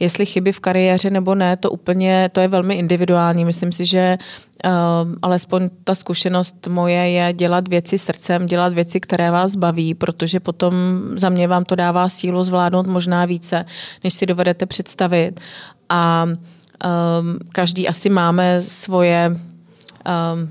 Jestli 0.00 0.26
chyby 0.26 0.52
v 0.52 0.60
kariéře 0.60 1.10
nebo 1.10 1.34
ne, 1.34 1.56
to 1.56 1.70
úplně, 1.70 2.30
to 2.32 2.40
je 2.40 2.48
velmi 2.48 2.74
individuální. 2.74 3.44
Myslím 3.44 3.72
si, 3.72 3.86
že 3.86 4.18
Uh, 4.64 5.14
alespoň 5.22 5.68
ta 5.84 5.94
zkušenost 5.94 6.66
moje 6.66 7.10
je 7.10 7.32
dělat 7.32 7.68
věci 7.68 7.98
srdcem, 7.98 8.46
dělat 8.46 8.74
věci, 8.74 9.00
které 9.00 9.30
vás 9.30 9.56
baví, 9.56 9.94
protože 9.94 10.40
potom 10.40 10.74
za 11.14 11.28
mě 11.28 11.48
vám 11.48 11.64
to 11.64 11.74
dává 11.74 12.08
sílu 12.08 12.44
zvládnout 12.44 12.86
možná 12.86 13.24
více, 13.24 13.64
než 14.04 14.14
si 14.14 14.26
dovedete 14.26 14.66
představit. 14.66 15.40
A 15.88 16.26
um, 16.26 17.38
každý 17.52 17.88
asi 17.88 18.08
máme 18.08 18.60
svoje 18.60 19.30
um, 19.30 20.50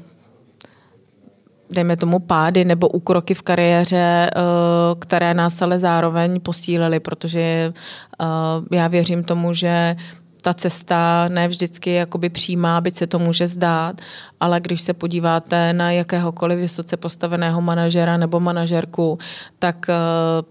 dejme 1.69 1.97
tomu 1.97 2.19
pády 2.19 2.65
nebo 2.65 2.89
úkroky 2.89 3.33
v 3.33 3.41
kariéře, 3.41 4.29
eh, 4.29 4.39
které 5.00 5.33
nás 5.33 5.62
ale 5.62 5.79
zároveň 5.79 6.39
posílily, 6.39 7.00
protože 7.00 7.39
eh, 7.41 8.25
já 8.71 8.88
věřím 8.88 9.24
tomu, 9.24 9.53
že 9.53 9.95
ta 10.41 10.53
cesta 10.53 11.27
ne 11.27 11.47
vždycky 11.47 11.93
jakoby 11.93 12.29
přímá, 12.29 12.81
byť 12.81 12.95
se 12.95 13.07
to 13.07 13.19
může 13.19 13.47
zdát, 13.47 14.01
ale 14.39 14.59
když 14.59 14.81
se 14.81 14.93
podíváte 14.93 15.74
na 15.74 15.91
jakéhokoliv 15.91 16.59
vysoce 16.59 16.97
postaveného 16.97 17.62
manažera 17.62 18.17
nebo 18.17 18.39
manažerku, 18.39 19.17
tak 19.59 19.86
uh, 19.89 19.95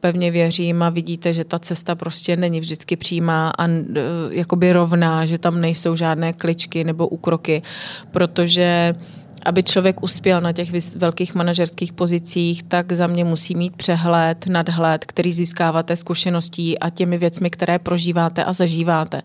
pevně 0.00 0.30
věřím 0.30 0.82
a 0.82 0.90
vidíte, 0.90 1.32
že 1.32 1.44
ta 1.44 1.58
cesta 1.58 1.94
prostě 1.94 2.37
není 2.37 2.61
vždycky 2.61 2.96
přímá 2.96 3.52
a 3.58 3.66
jakoby 4.30 4.73
rovná, 4.73 5.26
že 5.26 5.38
tam 5.38 5.61
nejsou 5.61 5.96
žádné 5.96 6.32
kličky 6.32 6.85
nebo 6.85 7.08
úkroky, 7.08 7.62
protože 8.11 8.92
aby 9.46 9.62
člověk 9.62 10.02
uspěl 10.02 10.40
na 10.40 10.52
těch 10.52 10.96
velkých 10.96 11.34
manažerských 11.34 11.92
pozicích, 11.92 12.62
tak 12.62 12.92
za 12.92 13.06
mě 13.06 13.24
musí 13.24 13.54
mít 13.54 13.76
přehled, 13.76 14.46
nadhled, 14.46 15.04
který 15.04 15.32
získáváte 15.32 15.96
zkušeností 15.96 16.78
a 16.78 16.90
těmi 16.90 17.18
věcmi, 17.18 17.50
které 17.50 17.78
prožíváte 17.78 18.44
a 18.44 18.52
zažíváte. 18.52 19.22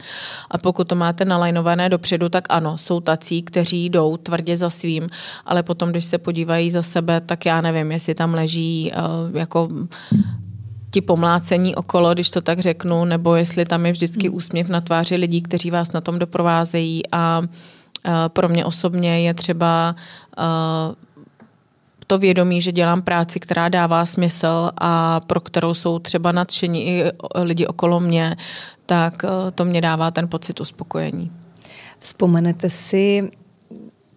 A 0.51 0.57
pokud 0.57 0.87
to 0.87 0.95
máte 0.95 1.25
nalajnované 1.25 1.89
dopředu, 1.89 2.29
tak 2.29 2.45
ano, 2.49 2.77
jsou 2.77 2.99
tací, 2.99 3.41
kteří 3.41 3.85
jdou 3.89 4.17
tvrdě 4.17 4.57
za 4.57 4.69
svým, 4.69 5.09
ale 5.45 5.63
potom, 5.63 5.89
když 5.89 6.05
se 6.05 6.17
podívají 6.17 6.71
za 6.71 6.83
sebe, 6.83 7.21
tak 7.21 7.45
já 7.45 7.61
nevím, 7.61 7.91
jestli 7.91 8.15
tam 8.15 8.33
leží 8.33 8.91
uh, 8.91 9.37
jako 9.37 9.67
ti 10.91 11.01
pomlácení 11.01 11.75
okolo, 11.75 12.13
když 12.13 12.29
to 12.29 12.41
tak 12.41 12.59
řeknu, 12.59 13.05
nebo 13.05 13.35
jestli 13.35 13.65
tam 13.65 13.85
je 13.85 13.91
vždycky 13.91 14.29
úsměv 14.29 14.69
na 14.69 14.81
tváři 14.81 15.15
lidí, 15.15 15.41
kteří 15.41 15.71
vás 15.71 15.91
na 15.91 16.01
tom 16.01 16.19
doprovázejí 16.19 17.03
a 17.11 17.41
Eh, 17.41 17.47
pro 18.27 18.50
mě 18.50 18.65
osobně 18.65 19.22
je 19.22 19.34
třeba 19.34 19.96
eh, 20.38 20.43
to 22.08 22.17
vědomí, 22.17 22.62
že 22.62 22.72
dělám 22.72 23.01
práci, 23.01 23.39
která 23.39 23.70
dává 23.70 24.05
smysl 24.05 24.72
a 24.77 25.20
pro 25.20 25.39
kterou 25.39 25.74
jsou 25.74 26.00
třeba 26.00 26.31
nadšení 26.31 26.88
i 26.88 27.03
lidi 27.36 27.67
okolo 27.67 28.00
mě, 28.00 28.36
tak 28.86 29.24
eh, 29.24 29.51
to 29.51 29.65
mě 29.65 29.81
dává 29.81 30.12
ten 30.12 30.27
pocit 30.27 30.60
uspokojení. 30.62 31.31
Vzpomenete 32.00 32.70
si 32.70 33.29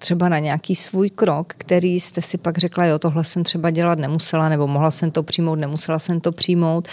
třeba 0.04 0.28
na 0.28 0.38
nějaký 0.38 0.74
svůj 0.74 1.10
krok, 1.10 1.54
který 1.58 2.00
jste 2.00 2.22
si 2.22 2.38
pak 2.38 2.58
řekla, 2.58 2.84
jo, 2.84 2.98
tohle 2.98 3.24
jsem 3.24 3.44
třeba 3.44 3.70
dělat 3.70 3.98
nemusela, 3.98 4.48
nebo 4.48 4.66
mohla 4.66 4.90
jsem 4.90 5.10
to 5.10 5.22
přijmout, 5.22 5.54
nemusela 5.54 5.98
jsem 5.98 6.20
to 6.20 6.32
přijmout, 6.32 6.88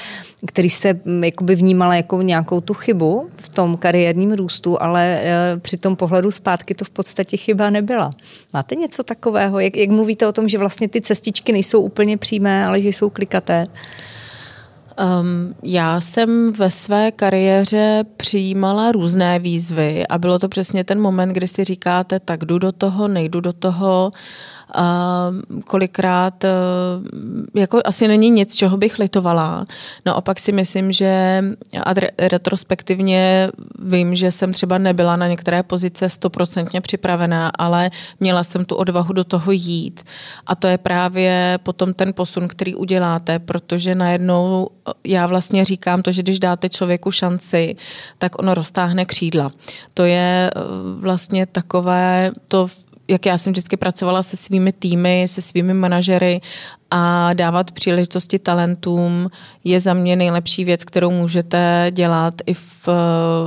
který 0.47 0.69
jste 0.69 0.99
mm, 1.05 1.23
jakoby 1.23 1.55
vnímala 1.55 1.95
jako 1.95 2.21
nějakou 2.21 2.61
tu 2.61 2.73
chybu 2.73 3.29
v 3.35 3.49
tom 3.49 3.77
kariérním 3.77 4.31
růstu, 4.31 4.81
ale 4.81 5.21
e, 5.23 5.59
při 5.59 5.77
tom 5.77 5.95
pohledu 5.95 6.31
zpátky 6.31 6.75
to 6.75 6.85
v 6.85 6.89
podstatě 6.89 7.37
chyba 7.37 7.69
nebyla. 7.69 8.11
Máte 8.53 8.75
něco 8.75 9.03
takového? 9.03 9.59
Jak, 9.59 9.77
jak 9.77 9.89
mluvíte 9.89 10.27
o 10.27 10.31
tom, 10.31 10.47
že 10.47 10.57
vlastně 10.57 10.87
ty 10.87 11.01
cestičky 11.01 11.51
nejsou 11.51 11.81
úplně 11.81 12.17
přímé, 12.17 12.65
ale 12.65 12.81
že 12.81 12.89
jsou 12.89 13.09
klikaté? 13.09 13.67
Um, 15.01 15.55
já 15.63 16.01
jsem 16.01 16.51
ve 16.51 16.69
své 16.69 17.11
kariéře 17.11 18.03
přijímala 18.17 18.91
různé 18.91 19.39
výzvy 19.39 20.07
a 20.07 20.17
bylo 20.17 20.39
to 20.39 20.49
přesně 20.49 20.83
ten 20.83 21.01
moment, 21.01 21.29
kdy 21.29 21.47
si 21.47 21.63
říkáte, 21.63 22.19
tak 22.19 22.45
jdu 22.45 22.59
do 22.59 22.71
toho, 22.71 23.07
nejdu 23.07 23.39
do 23.39 23.53
toho 23.53 24.11
kolikrát 25.65 26.43
eh, 26.43 26.49
jako 27.55 27.81
asi 27.85 28.07
není 28.07 28.29
nic, 28.29 28.55
čeho 28.55 28.77
bych 28.77 28.99
litovala. 28.99 29.65
Naopak 30.05 30.39
si 30.39 30.51
myslím, 30.51 30.91
že 30.91 31.43
retrospektivně 32.19 33.49
vím, 33.79 34.15
že 34.15 34.31
jsem 34.31 34.53
třeba 34.53 34.77
nebyla 34.77 35.15
na 35.15 35.27
některé 35.27 35.63
pozice 35.63 36.09
stoprocentně 36.09 36.81
připravená, 36.81 37.51
ale 37.57 37.91
měla 38.19 38.43
jsem 38.43 38.65
tu 38.65 38.75
odvahu 38.75 39.13
do 39.13 39.23
toho 39.23 39.51
jít. 39.51 40.03
A 40.47 40.55
to 40.55 40.67
je 40.67 40.77
právě 40.77 41.59
potom 41.63 41.93
ten 41.93 42.13
posun, 42.13 42.47
který 42.47 42.75
uděláte, 42.75 43.39
protože 43.39 43.95
najednou 43.95 44.69
eh, 44.87 44.91
já 45.03 45.27
vlastně 45.27 45.65
říkám 45.65 46.01
to, 46.01 46.11
že 46.11 46.23
když 46.23 46.39
dáte 46.39 46.69
člověku 46.69 47.11
šanci, 47.11 47.75
tak 48.17 48.39
ono 48.39 48.53
roztáhne 48.53 49.05
křídla. 49.05 49.51
To 49.93 50.05
je 50.05 50.51
eh, 50.55 50.59
vlastně 50.99 51.45
takové, 51.45 52.31
to 52.47 52.67
jak 53.11 53.25
já 53.25 53.37
jsem 53.37 53.53
vždycky 53.53 53.77
pracovala 53.77 54.23
se 54.23 54.37
svými 54.37 54.71
týmy, 54.71 55.25
se 55.27 55.41
svými 55.41 55.73
manažery 55.73 56.41
a 56.91 57.33
dávat 57.33 57.71
příležitosti 57.71 58.39
talentům 58.39 59.29
je 59.63 59.79
za 59.79 59.93
mě 59.93 60.15
nejlepší 60.15 60.65
věc, 60.65 60.85
kterou 60.85 61.11
můžete 61.11 61.87
dělat 61.91 62.33
i 62.45 62.53
v, 62.53 62.87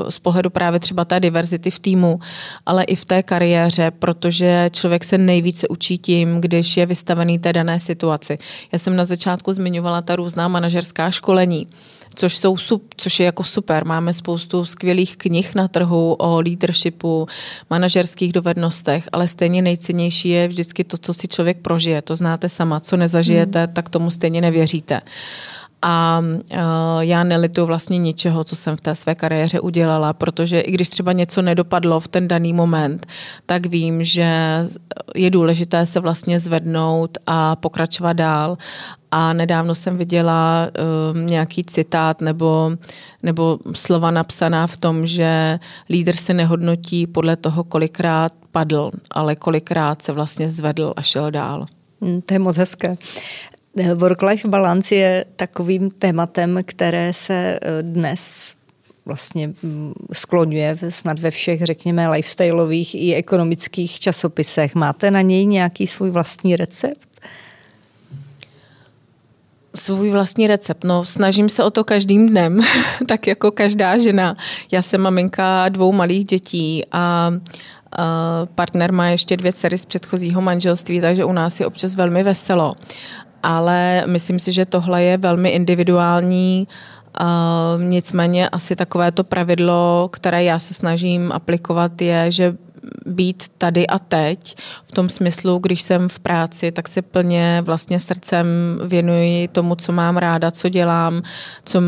z 0.08 0.18
pohledu 0.18 0.50
právě 0.50 0.80
třeba 0.80 1.04
té 1.04 1.20
diverzity 1.20 1.70
v 1.70 1.78
týmu, 1.78 2.18
ale 2.66 2.84
i 2.84 2.96
v 2.96 3.04
té 3.04 3.22
kariéře, 3.22 3.90
protože 3.90 4.70
člověk 4.72 5.04
se 5.04 5.18
nejvíce 5.18 5.68
učí 5.68 5.98
tím, 5.98 6.40
když 6.40 6.76
je 6.76 6.86
vystavený 6.86 7.38
té 7.38 7.52
dané 7.52 7.80
situaci. 7.80 8.38
Já 8.72 8.78
jsem 8.78 8.96
na 8.96 9.04
začátku 9.04 9.52
zmiňovala 9.52 10.02
ta 10.02 10.16
různá 10.16 10.48
manažerská 10.48 11.10
školení 11.10 11.66
což, 12.14 12.36
jsou, 12.36 12.56
což 12.96 13.20
je 13.20 13.26
jako 13.26 13.44
super. 13.44 13.86
Máme 13.86 14.14
spoustu 14.14 14.64
skvělých 14.64 15.16
knih 15.16 15.54
na 15.54 15.68
trhu 15.68 16.16
o 16.18 16.40
leadershipu, 16.40 17.26
manažerských 17.70 18.32
dovednostech, 18.32 19.08
ale 19.12 19.28
stejně 19.28 19.62
nejcennější 19.62 20.28
je 20.28 20.48
vždycky 20.48 20.84
to, 20.84 20.98
co 20.98 21.14
si 21.14 21.28
člověk 21.28 21.58
prožije. 21.58 22.02
To 22.02 22.16
znáte 22.16 22.48
sama. 22.48 22.80
Co 22.80 22.96
nezažijete, 22.96 23.64
hmm. 23.64 23.74
tak 23.74 23.88
tomu 23.88 24.10
stejně 24.10 24.40
nevěříte. 24.40 25.00
A 25.86 26.22
uh, 26.22 26.58
já 27.00 27.24
nelituju 27.24 27.66
vlastně 27.66 27.98
ničeho, 27.98 28.44
co 28.44 28.56
jsem 28.56 28.76
v 28.76 28.80
té 28.80 28.94
své 28.94 29.14
kariéře 29.14 29.60
udělala, 29.60 30.12
protože 30.12 30.60
i 30.60 30.70
když 30.70 30.88
třeba 30.88 31.12
něco 31.12 31.42
nedopadlo 31.42 32.00
v 32.00 32.08
ten 32.08 32.28
daný 32.28 32.52
moment, 32.52 33.06
tak 33.46 33.66
vím, 33.66 34.04
že 34.04 34.28
je 35.14 35.30
důležité 35.30 35.86
se 35.86 36.00
vlastně 36.00 36.40
zvednout 36.40 37.18
a 37.26 37.56
pokračovat 37.56 38.12
dál. 38.12 38.58
A 39.16 39.32
nedávno 39.32 39.74
jsem 39.74 39.96
viděla 39.96 40.68
uh, 41.12 41.18
nějaký 41.18 41.64
citát 41.64 42.20
nebo, 42.20 42.72
nebo 43.22 43.58
slova 43.72 44.10
napsaná 44.10 44.66
v 44.66 44.76
tom, 44.76 45.06
že 45.06 45.58
lídr 45.90 46.14
se 46.16 46.34
nehodnotí 46.34 47.06
podle 47.06 47.36
toho, 47.36 47.64
kolikrát 47.64 48.32
padl, 48.52 48.90
ale 49.10 49.36
kolikrát 49.36 50.02
se 50.02 50.12
vlastně 50.12 50.50
zvedl 50.50 50.92
a 50.96 51.02
šel 51.02 51.30
dál. 51.30 51.66
Hmm, 52.00 52.22
to 52.22 52.34
je 52.34 52.38
moc 52.38 52.56
hezké. 52.56 52.96
Work-life 53.94 54.48
balance 54.48 54.94
je 54.94 55.24
takovým 55.36 55.90
tématem, 55.90 56.60
které 56.66 57.12
se 57.12 57.58
eh, 57.62 57.82
dnes 57.82 58.54
vlastně 59.06 59.48
mm, 59.62 59.92
skloňuje 60.12 60.78
snad 60.88 61.18
ve 61.18 61.30
všech, 61.30 61.62
řekněme, 61.62 62.10
lifestyleových 62.10 62.94
i 62.94 63.14
ekonomických 63.14 64.00
časopisech. 64.00 64.74
Máte 64.74 65.10
na 65.10 65.20
něj 65.20 65.46
nějaký 65.46 65.86
svůj 65.86 66.10
vlastní 66.10 66.56
recept? 66.56 67.14
Svůj 69.76 70.10
vlastní 70.10 70.46
recept. 70.46 70.84
No, 70.84 71.04
snažím 71.04 71.48
se 71.48 71.64
o 71.64 71.70
to 71.70 71.84
každým 71.84 72.28
dnem, 72.28 72.60
tak 73.08 73.26
jako 73.26 73.50
každá 73.50 73.98
žena. 73.98 74.36
Já 74.70 74.82
jsem 74.82 75.00
maminka 75.00 75.68
dvou 75.68 75.92
malých 75.92 76.24
dětí 76.24 76.82
a 76.92 77.30
partner 78.54 78.92
má 78.92 79.08
ještě 79.08 79.36
dvě 79.36 79.52
dcery 79.52 79.78
z 79.78 79.86
předchozího 79.86 80.40
manželství, 80.40 81.00
takže 81.00 81.24
u 81.24 81.32
nás 81.32 81.60
je 81.60 81.66
občas 81.66 81.94
velmi 81.94 82.22
veselo 82.22 82.74
ale 83.44 84.04
myslím 84.06 84.40
si, 84.40 84.52
že 84.52 84.66
tohle 84.66 85.02
je 85.02 85.16
velmi 85.16 85.48
individuální. 85.48 86.68
Nicméně 87.78 88.48
asi 88.48 88.76
takové 88.76 89.12
to 89.12 89.24
pravidlo, 89.24 90.08
které 90.12 90.44
já 90.44 90.58
se 90.58 90.74
snažím 90.74 91.32
aplikovat, 91.32 92.02
je, 92.02 92.30
že 92.30 92.56
být 93.06 93.44
tady 93.58 93.86
a 93.86 93.98
teď. 93.98 94.56
V 94.84 94.92
tom 94.92 95.08
smyslu, 95.08 95.58
když 95.58 95.82
jsem 95.82 96.08
v 96.08 96.18
práci, 96.18 96.72
tak 96.72 96.88
se 96.88 97.02
plně 97.02 97.62
vlastně 97.64 98.00
srdcem 98.00 98.46
věnuji 98.84 99.48
tomu, 99.48 99.74
co 99.74 99.92
mám 99.92 100.16
ráda, 100.16 100.50
co 100.50 100.68
dělám, 100.68 101.22
co 101.64 101.80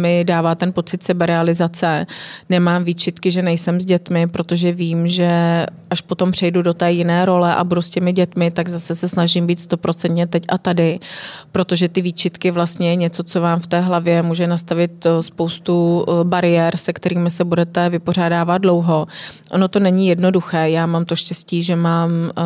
mi 0.00 0.24
dává 0.24 0.54
ten 0.54 0.72
pocit 0.72 1.02
seberealizace. 1.02 2.06
Nemám 2.48 2.84
výčitky, 2.84 3.30
že 3.30 3.42
nejsem 3.42 3.80
s 3.80 3.84
dětmi, 3.84 4.26
protože 4.26 4.72
vím, 4.72 5.08
že 5.08 5.66
až 5.90 6.00
potom 6.00 6.30
přejdu 6.30 6.62
do 6.62 6.74
té 6.74 6.92
jiné 6.92 7.24
role 7.24 7.54
a 7.54 7.64
budu 7.64 7.82
s 7.82 7.90
těmi 7.90 8.12
dětmi, 8.12 8.50
tak 8.50 8.68
zase 8.68 8.94
se 8.94 9.08
snažím 9.08 9.46
být 9.46 9.60
stoprocentně 9.60 10.26
teď 10.26 10.44
a 10.48 10.58
tady, 10.58 10.98
protože 11.52 11.88
ty 11.88 12.02
výčitky 12.02 12.50
vlastně 12.50 12.90
je 12.90 12.96
něco, 12.96 13.22
co 13.24 13.40
vám 13.40 13.60
v 13.60 13.66
té 13.66 13.80
hlavě 13.80 14.22
může 14.22 14.46
nastavit 14.46 15.06
eh, 15.06 15.22
spoustu 15.22 16.04
eh, 16.08 16.24
bariér, 16.24 16.76
se 16.76 16.92
kterými 16.92 17.30
se 17.30 17.44
budete 17.44 17.90
vypořádávat 17.90 18.58
dlouho. 18.58 19.06
Ono 19.50 19.68
to 19.68 19.80
není 19.80 20.08
jednoduché. 20.08 20.39
Já 20.64 20.86
mám 20.86 21.04
to 21.04 21.16
štěstí, 21.16 21.62
že 21.62 21.76
mám 21.76 22.10
eh, 22.10 22.42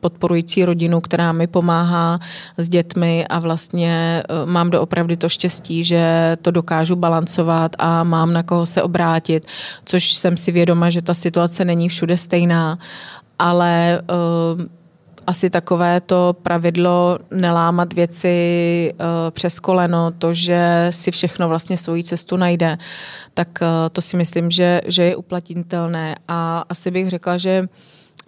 podporující 0.00 0.64
rodinu, 0.64 1.00
která 1.00 1.32
mi 1.32 1.46
pomáhá 1.46 2.20
s 2.56 2.68
dětmi 2.68 3.26
a 3.26 3.38
vlastně 3.38 4.22
mám 4.44 4.70
doopravdy 4.70 5.16
to 5.16 5.28
štěstí, 5.28 5.84
že 5.84 6.36
to 6.42 6.50
dokážu 6.50 6.96
balancovat 6.96 7.76
a 7.78 8.04
mám 8.04 8.32
na 8.32 8.42
koho 8.42 8.66
se 8.66 8.82
obrátit, 8.82 9.46
což 9.84 10.12
jsem 10.12 10.36
si 10.36 10.52
vědoma, 10.52 10.90
že 10.90 11.02
ta 11.02 11.14
situace 11.14 11.64
není 11.64 11.88
všude 11.88 12.16
stejná. 12.16 12.78
Ale 13.38 14.02
uh, 14.56 14.66
asi 15.26 15.50
takové 15.50 16.00
to 16.00 16.36
pravidlo 16.42 17.18
nelámat 17.30 17.92
věci 17.92 18.92
uh, 18.92 19.06
přes 19.30 19.58
koleno, 19.58 20.12
to, 20.18 20.34
že 20.34 20.86
si 20.90 21.10
všechno 21.10 21.48
vlastně 21.48 21.76
svoji 21.76 22.04
cestu 22.04 22.36
najde, 22.36 22.78
tak 23.34 23.48
uh, 23.62 23.68
to 23.92 24.00
si 24.00 24.16
myslím, 24.16 24.50
že, 24.50 24.80
že 24.86 25.02
je 25.04 25.16
uplatnitelné. 25.16 26.16
A 26.28 26.64
asi 26.68 26.90
bych 26.90 27.10
řekla, 27.10 27.36
že 27.36 27.68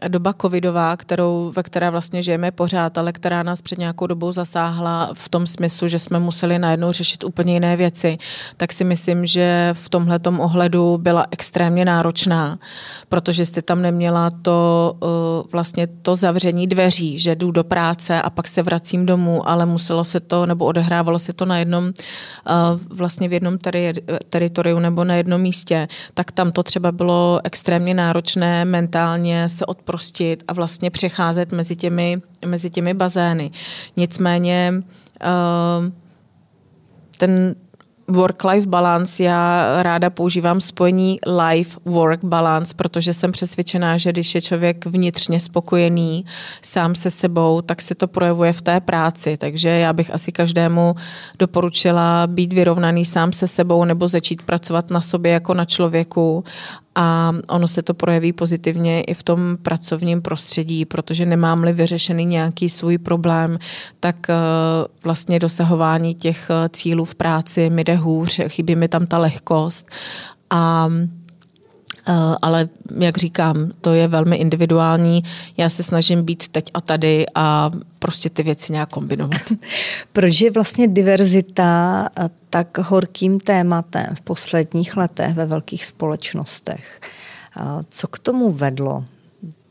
doba 0.09 0.33
covidová, 0.33 0.97
kterou, 0.97 1.53
ve 1.57 1.63
které 1.63 1.91
vlastně 1.91 2.23
žijeme 2.23 2.51
pořád, 2.51 2.99
ale 2.99 3.13
která 3.13 3.43
nás 3.43 3.63
před 3.63 3.79
nějakou 3.79 4.07
dobou 4.07 4.33
zasáhla 4.33 5.11
v 5.15 5.29
tom 5.29 5.47
smyslu, 5.47 5.89
že 5.89 5.99
jsme 5.99 6.19
museli 6.19 6.59
najednou 6.59 6.93
řešit 6.93 7.25
úplně 7.25 7.55
jiné 7.55 7.77
věci, 7.77 8.19
tak 8.57 8.73
si 8.73 8.85
myslím, 8.85 9.27
že 9.27 9.71
v 9.73 9.89
tomhle 9.89 10.21
ohledu 10.39 10.99
byla 10.99 11.27
extrémně 11.31 11.85
náročná, 11.85 12.59
protože 13.09 13.47
jste 13.47 13.63
tam 13.63 13.83
neměla 13.83 14.31
to 14.43 14.95
uh, 15.03 15.09
vlastně 15.53 15.87
to 15.87 16.17
zavření 16.17 16.67
dveří, 16.67 17.19
že 17.19 17.35
jdu 17.35 17.51
do 17.51 17.65
práce 17.65 18.23
a 18.23 18.31
pak 18.31 18.49
se 18.49 18.63
vracím 18.63 19.07
domů, 19.07 19.49
ale 19.49 19.67
muselo 19.67 20.05
se 20.05 20.21
to, 20.21 20.47
nebo 20.47 20.65
odehrávalo 20.65 21.19
se 21.19 21.33
to 21.33 21.45
na 21.45 21.59
jednom, 21.59 21.85
uh, 21.85 21.93
vlastně 22.89 23.29
v 23.29 23.33
jednom 23.33 23.55
teri- 23.55 24.19
teritoriu 24.31 24.79
nebo 24.79 25.05
na 25.05 25.15
jednom 25.15 25.41
místě, 25.41 25.89
tak 26.15 26.33
tam 26.33 26.53
to 26.53 26.63
třeba 26.63 26.93
bylo 26.93 27.41
extrémně 27.45 27.95
náročné 27.95 28.65
mentálně 28.65 29.49
se 29.49 29.67
odprostit 29.89 30.45
a 30.49 30.53
vlastně 30.53 30.91
přecházet 30.91 31.53
mezi 31.53 31.77
těmi, 31.77 32.21
mezi 32.47 32.71
těmi 32.71 32.95
bazény. 32.95 33.51
Nicméně 33.97 34.73
uh, 35.25 35.93
ten 37.19 37.55
work-life 38.09 38.69
balance, 38.69 39.23
já 39.23 39.67
ráda 39.83 40.11
používám 40.11 40.61
spojení 40.61 41.19
life-work 41.27 42.19
balance, 42.23 42.75
protože 42.77 43.15
jsem 43.15 43.33
přesvědčená, 43.33 43.97
že 43.97 44.13
když 44.13 44.35
je 44.35 44.41
člověk 44.41 44.87
vnitřně 44.87 45.41
spokojený 45.41 46.25
sám 46.63 46.95
se 46.95 47.11
sebou, 47.11 47.63
tak 47.63 47.83
se 47.83 47.95
to 47.95 48.09
projevuje 48.09 48.53
v 48.53 48.63
té 48.63 48.81
práci. 48.81 49.37
Takže 49.37 49.69
já 49.69 49.93
bych 49.93 50.15
asi 50.15 50.33
každému 50.33 50.95
doporučila 51.39 52.27
být 52.27 52.53
vyrovnaný 52.53 53.05
sám 53.05 53.33
se 53.33 53.49
sebou 53.49 53.85
nebo 53.85 54.09
začít 54.09 54.43
pracovat 54.43 54.91
na 54.91 55.01
sobě 55.01 55.33
jako 55.33 55.55
na 55.55 55.65
člověku 55.65 56.45
a 57.01 57.33
ono 57.49 57.69
se 57.69 57.83
to 57.83 57.95
projeví 57.95 58.33
pozitivně 58.33 59.03
i 59.03 59.15
v 59.15 59.23
tom 59.23 59.57
pracovním 59.63 60.23
prostředí, 60.23 60.85
protože 60.85 61.27
nemám-li 61.27 61.73
vyřešený 61.73 62.25
nějaký 62.25 62.71
svůj 62.71 62.99
problém, 62.99 63.59
tak 64.01 64.31
eh, 64.31 64.35
vlastně 65.05 65.39
dosahování 65.39 66.15
těch 66.15 66.51
eh, 66.51 66.69
cílů 66.69 67.05
v 67.05 67.15
práci 67.15 67.71
mi 67.71 67.85
jde 67.85 67.97
hůř, 67.97 68.41
chybí 68.49 68.75
mi 68.75 68.89
tam 68.89 69.07
ta 69.07 69.19
lehkost. 69.19 69.91
A 70.51 70.89
ale 72.43 72.69
jak 72.99 73.19
říkám, 73.19 73.71
to 73.81 73.95
je 73.95 74.09
velmi 74.09 74.37
individuální. 74.37 75.25
Já 75.57 75.69
se 75.69 75.83
snažím 75.83 76.23
být 76.23 76.49
teď 76.49 76.71
a 76.75 76.81
tady 76.81 77.27
a 77.35 77.71
prostě 77.99 78.31
ty 78.31 78.43
věci 78.43 78.73
nějak 78.73 78.89
kombinovat. 78.89 79.41
Proč 80.13 80.41
je 80.41 80.51
vlastně 80.51 80.89
diverzita 80.89 82.09
eh, 82.19 82.31
tak 82.51 82.79
horkým 82.79 83.41
tématem 83.41 84.07
v 84.15 84.21
posledních 84.21 84.97
letech 84.97 85.35
ve 85.35 85.47
velkých 85.47 85.87
společnostech? 85.87 87.01
Eh, 87.57 87.63
co 87.89 88.09
k 88.09 88.19
tomu 88.19 88.53
vedlo? 88.53 89.05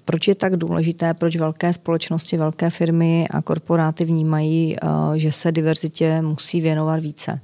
Proč 0.06 0.28
je 0.28 0.36
tak 0.36 0.56
důležité, 0.56 1.14
proč 1.14 1.36
velké 1.36 1.74
společnosti, 1.74 2.38
velké 2.38 2.70
firmy 2.70 3.28
a 3.32 3.42
korporáty 3.42 4.06
vnímají, 4.06 4.76
že 5.16 5.32
se 5.32 5.52
diverzitě 5.52 6.22
musí 6.22 6.62
věnovat 6.62 7.00
více? 7.00 7.40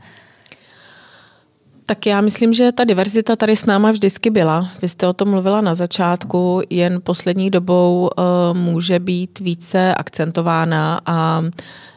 Tak 1.86 2.06
já 2.06 2.22
myslím, 2.22 2.54
že 2.54 2.72
ta 2.72 2.84
diverzita 2.84 3.36
tady 3.36 3.56
s 3.56 3.66
náma 3.66 3.92
vždycky 3.92 4.30
byla. 4.30 4.70
Vy 4.82 4.90
jste 4.90 5.08
o 5.08 5.14
tom 5.14 5.30
mluvila 5.30 5.62
na 5.62 5.76
začátku, 5.76 6.62
jen 6.70 7.02
poslední 7.04 7.50
dobou 7.50 8.10
uh, 8.18 8.58
může 8.58 9.00
být 9.00 9.40
více 9.40 9.96
akcentována 9.96 11.02
a 11.06 11.44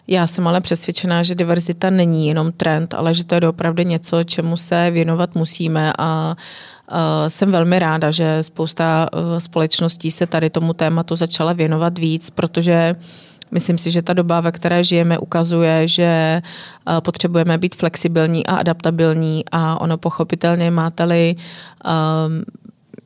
já 0.08 0.26
jsem 0.26 0.48
ale 0.48 0.60
přesvědčená, 0.60 1.22
že 1.22 1.34
diverzita 1.34 1.90
není 1.90 2.28
jenom 2.28 2.52
trend, 2.52 2.94
ale 2.94 3.14
že 3.14 3.24
to 3.24 3.34
je 3.34 3.48
opravdu 3.48 3.82
něco, 3.82 4.24
čemu 4.24 4.56
se 4.56 4.90
věnovat 4.90 5.34
musíme 5.34 5.92
a 5.98 6.36
uh, 6.90 6.96
jsem 7.28 7.52
velmi 7.52 7.78
ráda, 7.78 8.10
že 8.10 8.42
spousta 8.42 9.08
uh, 9.12 9.38
společností 9.38 10.10
se 10.10 10.26
tady 10.26 10.50
tomu 10.50 10.72
tématu 10.72 11.16
začala 11.16 11.52
věnovat 11.52 11.98
víc, 11.98 12.30
protože 12.30 12.96
Myslím 13.50 13.78
si, 13.78 13.90
že 13.90 14.02
ta 14.02 14.12
doba, 14.12 14.40
ve 14.40 14.52
které 14.52 14.84
žijeme, 14.84 15.18
ukazuje, 15.18 15.88
že 15.88 16.04
eh, 16.04 17.00
potřebujeme 17.00 17.58
být 17.58 17.74
flexibilní 17.74 18.46
a 18.46 18.56
adaptabilní 18.56 19.44
a 19.52 19.80
ono 19.80 19.98
pochopitelně 19.98 20.70
máte-li 20.70 21.36
um, 21.36 22.44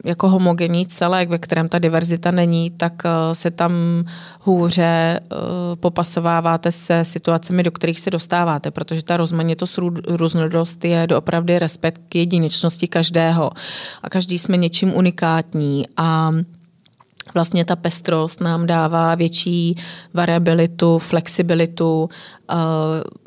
jako 0.05 0.29
homogenní 0.29 0.87
celek, 0.87 1.29
ve 1.29 1.39
kterém 1.39 1.69
ta 1.69 1.79
diverzita 1.79 2.31
není, 2.31 2.71
tak 2.71 2.93
eh, 3.05 3.35
se 3.35 3.51
tam 3.51 3.73
hůře 4.41 5.21
popasováváte 5.81 6.73
se 6.73 7.05
situacemi, 7.05 7.63
do 7.63 7.71
kterých 7.71 8.01
se 8.01 8.11
dostáváte, 8.11 8.71
protože 8.71 9.03
ta 9.03 9.17
rozmanitost, 9.17 9.79
různorodost 10.09 10.85
je 10.85 11.07
doopravdy 11.07 11.59
respekt 11.59 12.01
k 12.09 12.15
jedinečnosti 12.15 12.89
každého. 12.89 13.51
A 14.03 14.11
každý 14.11 14.39
jsme 14.39 14.57
něčím 14.57 14.95
unikátní 14.95 15.85
a 15.97 16.33
Vlastně 17.35 17.65
ta 17.65 17.77
pestrost 17.77 18.41
nám 18.41 18.67
dává 18.67 19.15
větší 19.15 19.77
variabilitu, 20.15 20.99
flexibilitu, 20.99 22.09
eh, 22.51 22.55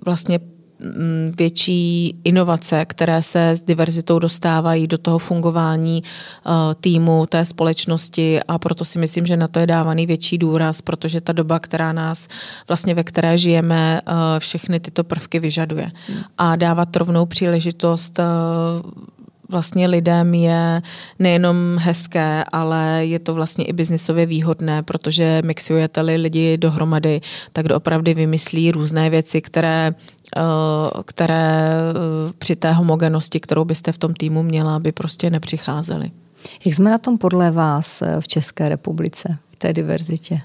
vlastně 0.05 0.39
mm, 0.79 1.31
větší 1.37 2.15
inovace, 2.23 2.85
které 2.85 3.21
se 3.21 3.49
s 3.49 3.61
diverzitou 3.61 4.19
dostávají 4.19 4.87
do 4.87 4.97
toho 4.97 5.19
fungování 5.19 6.03
eh, 6.03 6.49
týmu, 6.81 7.25
té 7.25 7.45
společnosti 7.45 8.39
a 8.47 8.59
proto 8.59 8.85
si 8.85 8.99
myslím, 8.99 9.25
že 9.25 9.37
na 9.37 9.47
to 9.47 9.59
je 9.59 9.67
dávaný 9.67 10.05
větší 10.05 10.37
důraz, 10.37 10.81
protože 10.81 11.21
ta 11.21 11.33
doba, 11.33 11.59
která 11.59 11.93
nás 11.93 12.27
vlastně 12.67 12.95
ve 12.95 13.03
které 13.03 13.37
žijeme, 13.37 14.01
eh, 14.05 14.39
všechny 14.39 14.79
tyto 14.79 15.03
prvky 15.03 15.39
vyžaduje. 15.39 15.91
Hmm. 16.07 16.19
A 16.37 16.55
dávat 16.55 16.95
rovnou 16.95 17.25
příležitost 17.25 18.19
vlastně 19.49 19.87
lidem 19.87 20.33
je 20.33 20.81
nejenom 21.19 21.77
hezké, 21.79 22.43
ale 22.51 23.05
je 23.05 23.19
to 23.19 23.33
vlastně 23.33 23.65
i 23.65 23.73
biznisově 23.73 24.25
výhodné, 24.25 24.83
protože 24.83 25.41
mixujete-li 25.45 26.15
lidi 26.15 26.57
dohromady, 26.57 27.21
tak 27.53 27.67
doopravdy 27.67 28.13
vymyslí 28.13 28.71
různé 28.71 29.09
věci, 29.09 29.41
které 29.41 29.95
eh, 30.37 30.41
které 31.05 31.71
eh, 31.71 32.33
při 32.37 32.55
té 32.55 32.71
homogenosti, 32.71 33.39
kterou 33.39 33.65
byste 33.65 33.91
v 33.91 33.97
tom 33.97 34.13
týmu 34.13 34.43
měla, 34.43 34.79
by 34.79 34.91
prostě 34.91 35.29
nepřicházely. 35.29 36.11
Jak 36.65 36.75
jsme 36.75 36.91
na 36.91 36.97
tom 36.97 37.17
podle 37.17 37.51
vás 37.51 38.01
eh, 38.01 38.21
v 38.21 38.27
České 38.27 38.69
republice, 38.69 39.37
v 39.55 39.59
té 39.59 39.73
diverzitě? 39.73 40.41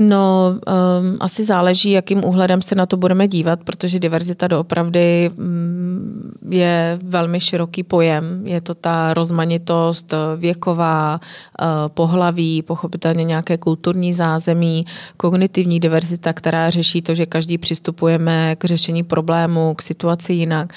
No, 0.00 0.54
um, 1.00 1.16
asi 1.20 1.44
záleží, 1.44 1.90
jakým 1.90 2.24
úhledem 2.24 2.62
se 2.62 2.74
na 2.74 2.86
to 2.86 2.96
budeme 2.96 3.28
dívat, 3.28 3.60
protože 3.64 3.98
diverzita 3.98 4.48
doopravdy 4.48 5.30
um, 5.38 6.32
je 6.50 6.98
velmi 7.04 7.40
široký 7.40 7.82
pojem. 7.82 8.46
Je 8.46 8.60
to 8.60 8.74
ta 8.74 9.14
rozmanitost 9.14 10.14
věková, 10.36 11.20
uh, 11.60 11.66
pohlaví, 11.88 12.62
pochopitelně 12.62 13.24
nějaké 13.24 13.56
kulturní 13.58 14.14
zázemí, 14.14 14.86
kognitivní 15.16 15.80
diverzita, 15.80 16.32
která 16.32 16.70
řeší 16.70 17.02
to, 17.02 17.14
že 17.14 17.26
každý 17.26 17.58
přistupujeme 17.58 18.56
k 18.56 18.64
řešení 18.64 19.02
problému, 19.02 19.74
k 19.74 19.82
situaci 19.82 20.32
jinak. 20.32 20.72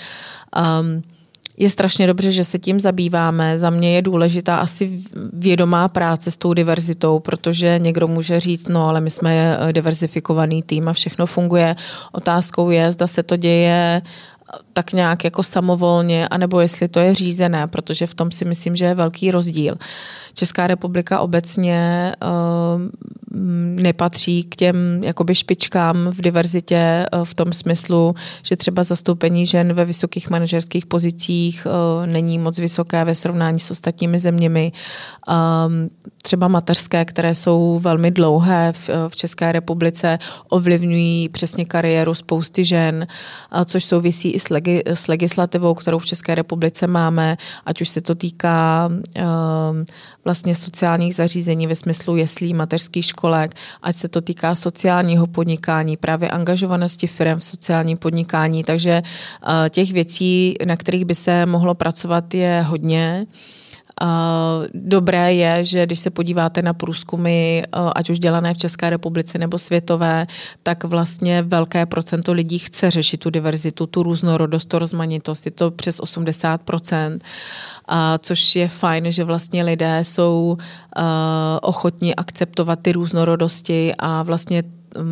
Um, 0.81 1.01
je 1.62 1.69
strašně 1.69 2.08
dobře, 2.08 2.32
že 2.32 2.45
se 2.45 2.60
tím 2.60 2.80
zabýváme. 2.80 3.58
Za 3.58 3.69
mě 3.69 3.95
je 3.95 4.02
důležitá 4.02 4.58
asi 4.58 5.00
vědomá 5.34 5.88
práce 5.88 6.32
s 6.32 6.38
tou 6.38 6.54
diverzitou, 6.54 7.19
protože 7.19 7.80
někdo 7.80 8.08
může 8.08 8.39
říct, 8.39 8.67
no 8.67 8.89
ale 8.89 9.02
my 9.02 9.10
jsme 9.10 9.58
eh, 9.60 9.74
diverzifikovaný 9.74 10.63
tým 10.63 10.89
a 10.89 10.93
všechno 10.93 11.26
funguje. 11.26 11.76
Otázkou 12.12 12.69
je, 12.69 12.91
zda 12.91 13.08
se 13.08 13.24
to 13.24 13.38
děje 13.38 14.02
tak 14.73 14.93
nějak 14.93 15.23
jako 15.23 15.43
samovolně, 15.43 16.27
anebo 16.27 16.60
jestli 16.60 16.88
to 16.88 16.99
je 16.99 17.15
řízené, 17.15 17.67
protože 17.67 18.07
v 18.07 18.13
tom 18.13 18.31
si 18.31 18.45
myslím, 18.45 18.75
že 18.75 18.86
je 18.86 18.95
velký 18.95 19.31
rozdíl. 19.31 19.75
Česká 20.34 20.67
republika 20.67 21.19
obecně 21.19 22.12
uh, 22.23 22.81
nepatří 23.81 24.43
k 24.43 24.55
těm 24.55 24.75
jakoby 25.03 25.36
špičkám 25.36 26.07
v 26.12 26.21
diverzitě 26.21 27.05
uh, 27.13 27.23
v 27.23 27.34
tom 27.34 27.53
smyslu, 27.53 28.15
že 28.43 28.55
třeba 28.55 28.84
zastoupení 28.84 29.45
žen 29.45 29.73
ve 29.73 29.86
vysokých 29.86 30.29
manažerských 30.29 30.86
pozicích 30.86 31.67
uh, 31.67 32.05
není 32.05 32.39
moc 32.39 32.60
vysoké 32.60 33.05
ve 33.05 33.15
srovnání 33.15 33.60
s 33.60 33.71
ostatními 33.71 34.19
zeměmi. 34.19 34.71
Um, 35.27 35.89
třeba 36.23 36.47
mateřské, 36.47 37.05
které 37.05 37.36
jsou 37.36 37.79
velmi 37.79 38.12
dlouhé 38.12 38.73
v, 38.73 38.89
v 39.10 39.15
České 39.15 39.51
republice, 39.51 40.19
ovlivňují 40.49 41.29
přesně 41.29 41.65
kariéru 41.65 42.13
spousty 42.13 42.65
žen, 42.65 43.07
uh, 43.55 43.63
což 43.63 43.86
souvisí 43.86 44.31
i 44.31 44.39
s, 44.39 44.49
legi, 44.62 44.84
s 44.86 45.08
legislativou, 45.08 45.74
kterou 45.74 46.00
v 46.00 46.06
České 46.06 46.36
republice 46.36 46.88
máme, 46.88 47.38
ať 47.65 47.82
už 47.82 47.89
se 47.89 48.02
to 48.02 48.15
týká 48.15 48.89
uh, 48.91 49.24
vlastně 50.26 50.56
sociálních 50.56 51.15
zařízení 51.15 51.67
ve 51.67 51.76
smyslu 51.76 52.15
jeslí, 52.15 52.54
mateřských 52.54 53.06
školek, 53.06 53.56
ať 53.82 53.95
se 53.95 54.08
to 54.08 54.21
týká 54.21 54.56
sociálního 54.56 55.28
podnikání, 55.28 55.97
právě 55.97 56.30
angažovanosti 56.30 57.08
firm 57.08 57.39
v 57.39 57.43
sociálním 57.43 57.97
podnikání. 57.97 58.63
Takže 58.63 59.02
eh, 59.02 59.69
těch 59.69 59.91
věcí, 59.91 60.56
na 60.65 60.78
kterých 60.78 61.06
by 61.06 61.15
se 61.15 61.45
mohlo 61.45 61.74
pracovat, 61.76 62.34
je 62.34 62.62
hodně. 62.62 63.26
Dobré 64.73 65.34
je, 65.34 65.65
že 65.65 65.86
když 65.86 65.99
se 65.99 66.10
podíváte 66.10 66.62
na 66.62 66.73
průzkumy, 66.73 67.60
eh, 67.60 67.65
ať 67.95 68.10
už 68.10 68.19
dělané 68.19 68.54
v 68.54 68.58
České 68.58 68.89
republice 68.89 69.38
nebo 69.38 69.60
světové, 69.60 70.27
tak 70.63 70.84
vlastně 70.84 71.41
velké 71.41 71.86
procento 71.86 72.34
lidí 72.34 72.60
chce 72.60 72.91
řešit 72.91 73.17
tu 73.17 73.30
diverzitu, 73.30 73.88
tu 73.88 74.04
různorodost, 74.04 74.67
tu 74.67 74.80
rozmanitost. 74.80 75.45
Je 75.45 75.51
to 75.51 75.71
přes 75.71 75.99
80%. 75.99 77.19
a 77.88 78.17
což 78.17 78.56
je 78.56 78.67
fajn, 78.67 79.12
že 79.12 79.23
vlastně 79.23 79.63
lidé 79.63 79.99
jsou 80.04 80.58
uh, 80.58 81.04
ochotní 81.62 82.15
akceptovat 82.15 82.80
ty 82.82 82.91
různorodosti 82.91 83.93
a 83.99 84.23
vlastně 84.23 84.63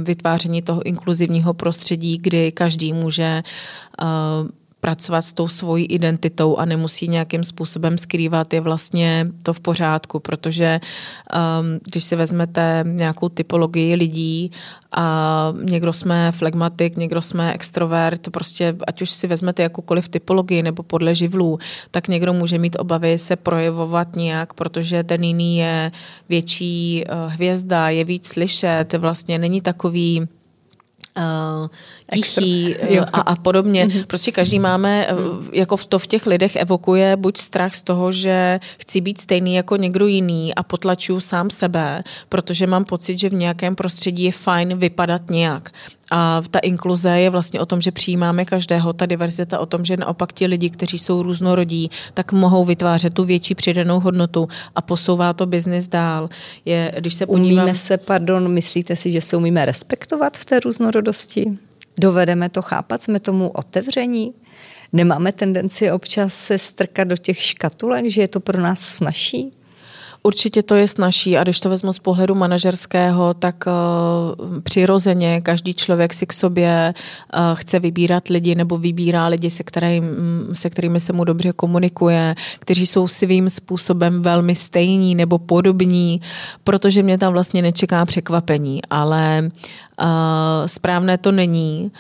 vytváření 0.04 0.62
toho 0.62 0.84
inkluzivního 0.84 1.54
prostředí, 1.54 2.18
kdy 2.18 2.52
každý 2.52 2.94
může 2.94 3.44
uh, 4.02 4.50
pracovat 4.80 5.26
s 5.26 5.34
tou 5.34 5.48
svojí 5.48 5.86
identitou 5.86 6.58
a 6.58 6.66
nemusí 6.66 7.08
nějakým 7.08 7.44
způsobem 7.44 7.98
skrývat, 7.98 8.54
je 8.54 8.62
vlastně 8.62 9.28
to 9.44 9.54
v 9.54 9.60
pořádku, 9.60 10.20
protože 10.20 10.80
um, 10.80 11.80
když 11.92 12.04
si 12.04 12.16
vezmete 12.16 12.84
nějakou 12.88 13.30
typologii 13.30 13.96
lidí 13.96 14.52
a 14.92 15.54
někdo 15.64 15.94
jsme 15.94 16.32
flegmatik, 16.32 16.98
někdo 16.98 17.22
jsme 17.22 17.54
extrovert, 17.54 18.30
prostě 18.30 18.76
ať 18.88 19.02
už 19.02 19.10
si 19.12 19.28
vezmete 19.28 19.64
jakoukoliv 19.64 20.10
typologii 20.10 20.64
nebo 20.64 20.84
podle 20.84 21.16
živlů, 21.16 21.60
tak 21.92 22.08
někdo 22.08 22.34
může 22.34 22.58
mít 22.58 22.76
obavy 22.80 23.20
se 23.20 23.36
projevovat 23.36 24.16
nějak, 24.16 24.54
protože 24.54 25.04
ten 25.04 25.24
jiný 25.24 25.58
je 25.58 25.92
větší 26.30 27.04
uh, 27.06 27.34
hvězda, 27.34 27.90
je 27.90 28.04
víc 28.04 28.28
slyšet, 28.28 28.94
vlastně 28.94 29.38
není 29.38 29.62
takový 29.62 30.28
uh, 31.20 31.68
tichý 32.14 32.76
a, 33.14 33.22
a 33.22 33.36
podobně. 33.36 33.88
Mm-hmm. 33.88 34.06
Prostě 34.06 34.32
každý 34.32 34.60
máme, 34.60 35.08
uh, 35.08 35.46
jako 35.52 35.78
v 35.78 35.86
to 35.86 36.00
v 36.00 36.08
těch 36.08 36.28
lidech 36.28 36.56
evokuje 36.56 37.16
buď 37.16 37.38
strach 37.38 37.76
z 37.76 37.82
toho, 37.82 38.12
že 38.12 38.60
chci 38.78 39.02
být 39.02 39.22
stejný 39.22 39.56
jako 39.56 39.76
někdo 39.76 40.08
jiný 40.08 40.56
a 40.56 40.64
potlačuju 40.64 41.20
sám 41.20 41.50
sebe, 41.50 42.04
protože 42.30 42.68
mám 42.68 42.86
pocit, 42.86 43.20
že 43.20 43.30
v 43.30 43.34
nějakém 43.34 43.76
prostředí 43.76 44.24
je 44.24 44.32
fajn 44.32 44.78
vypadat 44.78 45.30
nějak. 45.30 45.72
A 46.12 46.42
ta 46.52 46.60
inkluze 46.60 47.20
je 47.20 47.30
vlastně 47.30 47.60
o 47.60 47.66
tom, 47.66 47.82
že 47.82 47.92
přijímáme 47.92 48.46
každého, 48.46 48.94
ta 48.94 49.06
diverzita 49.06 49.60
o 49.60 49.66
tom, 49.66 49.86
že 49.86 49.98
naopak 49.98 50.34
ti 50.34 50.46
lidi, 50.46 50.70
kteří 50.70 51.00
jsou 51.00 51.24
různorodí, 51.24 51.90
tak 52.14 52.32
mohou 52.32 52.66
vytvářet 52.66 53.14
tu 53.14 53.24
větší 53.24 53.56
přidanou 53.56 54.00
hodnotu 54.00 54.48
a 54.76 54.82
posouvá 54.82 55.34
to 55.34 55.46
biznis 55.46 55.88
dál. 55.88 56.30
Je, 56.66 56.94
když 57.00 57.14
se 57.14 57.26
podívám... 57.26 57.76
Se, 57.76 57.98
pardon, 57.98 58.52
myslíte 58.54 58.96
si, 58.96 59.12
že 59.12 59.22
se 59.22 59.38
umíme 59.38 59.66
respektovat 59.66 60.38
v 60.38 60.46
té 60.46 60.60
různorodosti? 60.60 61.58
Dovedeme 62.00 62.50
to 62.50 62.62
chápat? 62.62 63.02
Jsme 63.02 63.20
tomu 63.20 63.50
otevření? 63.50 64.34
Nemáme 64.94 65.32
tendenci 65.32 65.92
občas 65.92 66.34
se 66.34 66.58
strkat 66.58 67.08
do 67.08 67.18
těch 67.18 67.42
škatulek, 67.42 68.06
že 68.06 68.22
je 68.22 68.28
to 68.28 68.40
pro 68.40 68.62
nás 68.62 68.80
snažší? 68.80 69.52
Určitě 70.24 70.64
to 70.64 70.76
je 70.76 70.88
snažší 70.88 71.38
a 71.38 71.44
když 71.44 71.60
to 71.60 71.70
vezmu 71.70 71.94
z 71.94 72.00
pohledu 72.00 72.36
manažerského, 72.36 73.34
tak 73.34 73.56
uh, 73.68 74.60
přirozeně 74.60 75.42
každý 75.42 75.74
člověk 75.74 76.14
si 76.14 76.26
k 76.26 76.34
sobě 76.34 76.94
uh, 77.34 77.40
chce 77.54 77.80
vybírat 77.80 78.28
lidi 78.28 78.56
nebo 78.56 78.78
vybírá 78.78 79.28
lidi, 79.28 79.50
se, 79.50 79.64
kterým, 79.64 80.04
se 80.54 80.70
kterými 80.70 81.00
se 81.00 81.14
mu 81.14 81.24
dobře 81.24 81.54
komunikuje, 81.54 82.36
kteří 82.60 82.86
jsou 82.86 83.08
svým 83.08 83.50
způsobem 83.50 84.22
velmi 84.22 84.56
stejní 84.56 85.16
nebo 85.16 85.38
podobní, 85.38 86.22
protože 86.64 87.04
mě 87.04 87.18
tam 87.18 87.34
vlastně 87.34 87.62
nečeká 87.62 88.06
překvapení, 88.06 88.82
ale 88.90 89.50
správné 90.66 91.18
to 91.18 91.32
není. 91.32 91.92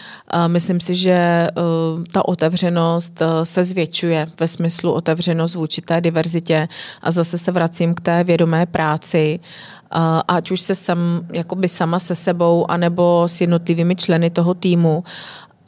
Myslím 0.48 0.80
si, 0.80 0.96
že 0.96 1.48
uh, 1.56 2.04
ta 2.12 2.28
otevřenost 2.28 3.22
se 3.44 3.64
zvětšuje 3.64 4.28
ve 4.40 4.48
smyslu 4.48 4.92
otevřenost 4.92 5.56
vůči 5.56 5.82
té 5.82 6.02
diverzitě. 6.02 6.68
A 7.02 7.12
zase 7.12 7.38
se 7.38 7.52
vracím 7.52 7.94
k 7.94 8.02
té 8.02 8.24
vědomé 8.24 8.66
práci, 8.66 9.40
ať 10.28 10.52
už 10.52 10.62
se 10.62 10.76
sam, 10.76 11.28
sama 11.68 12.00
se 12.00 12.16
sebou, 12.16 12.72
anebo 12.72 13.24
s 13.28 13.42
jednotlivými 13.42 13.96
členy 13.96 14.30
toho 14.30 14.54
týmu 14.54 15.04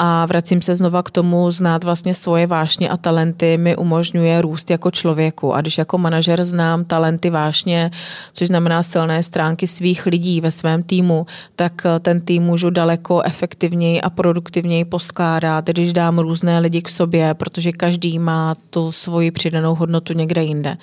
a 0.03 0.25
vracím 0.25 0.61
se 0.61 0.75
znova 0.75 1.03
k 1.03 1.11
tomu, 1.11 1.51
znát 1.51 1.83
vlastně 1.83 2.13
svoje 2.13 2.47
vášně 2.47 2.89
a 2.89 2.97
talenty 2.97 3.57
mi 3.57 3.75
umožňuje 3.75 4.41
růst 4.41 4.69
jako 4.69 4.91
člověku. 4.91 5.53
A 5.53 5.61
když 5.61 5.77
jako 5.77 5.97
manažer 5.97 6.45
znám 6.45 6.85
talenty 6.85 7.29
vášně, 7.29 7.91
což 8.33 8.47
znamená 8.47 8.83
silné 8.83 9.23
stránky 9.23 9.67
svých 9.67 10.05
lidí 10.05 10.41
ve 10.41 10.51
svém 10.51 10.83
týmu, 10.83 11.25
tak 11.55 11.85
eh, 11.85 11.99
ten 11.99 12.21
tým 12.21 12.43
můžu 12.43 12.69
daleko 12.69 13.21
efektivněji 13.21 14.01
a 14.01 14.09
produktivněji 14.09 14.85
poskládat, 14.85 15.67
když 15.67 15.93
dám 15.93 16.19
různé 16.19 16.59
lidi 16.59 16.81
k 16.81 16.89
sobě, 16.89 17.33
protože 17.33 17.71
každý 17.71 18.19
má 18.19 18.55
tu 18.69 18.91
svoji 18.91 19.31
přidanou 19.31 19.75
hodnotu 19.75 20.13
někde 20.13 20.43
jinde. 20.43 20.77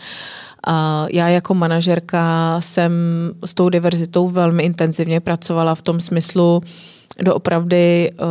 A 0.66 1.07
já 1.11 1.28
jako 1.28 1.54
manažerka 1.54 2.57
jsem 2.61 2.92
s 3.44 3.54
tou 3.54 3.68
diverzitou 3.68 4.28
velmi 4.28 4.62
intenzivně 4.62 5.20
pracovala 5.20 5.74
v 5.74 5.83
tom 5.83 6.00
smyslu, 6.00 6.62
doopravdy 7.22 8.10
uh, 8.12 8.26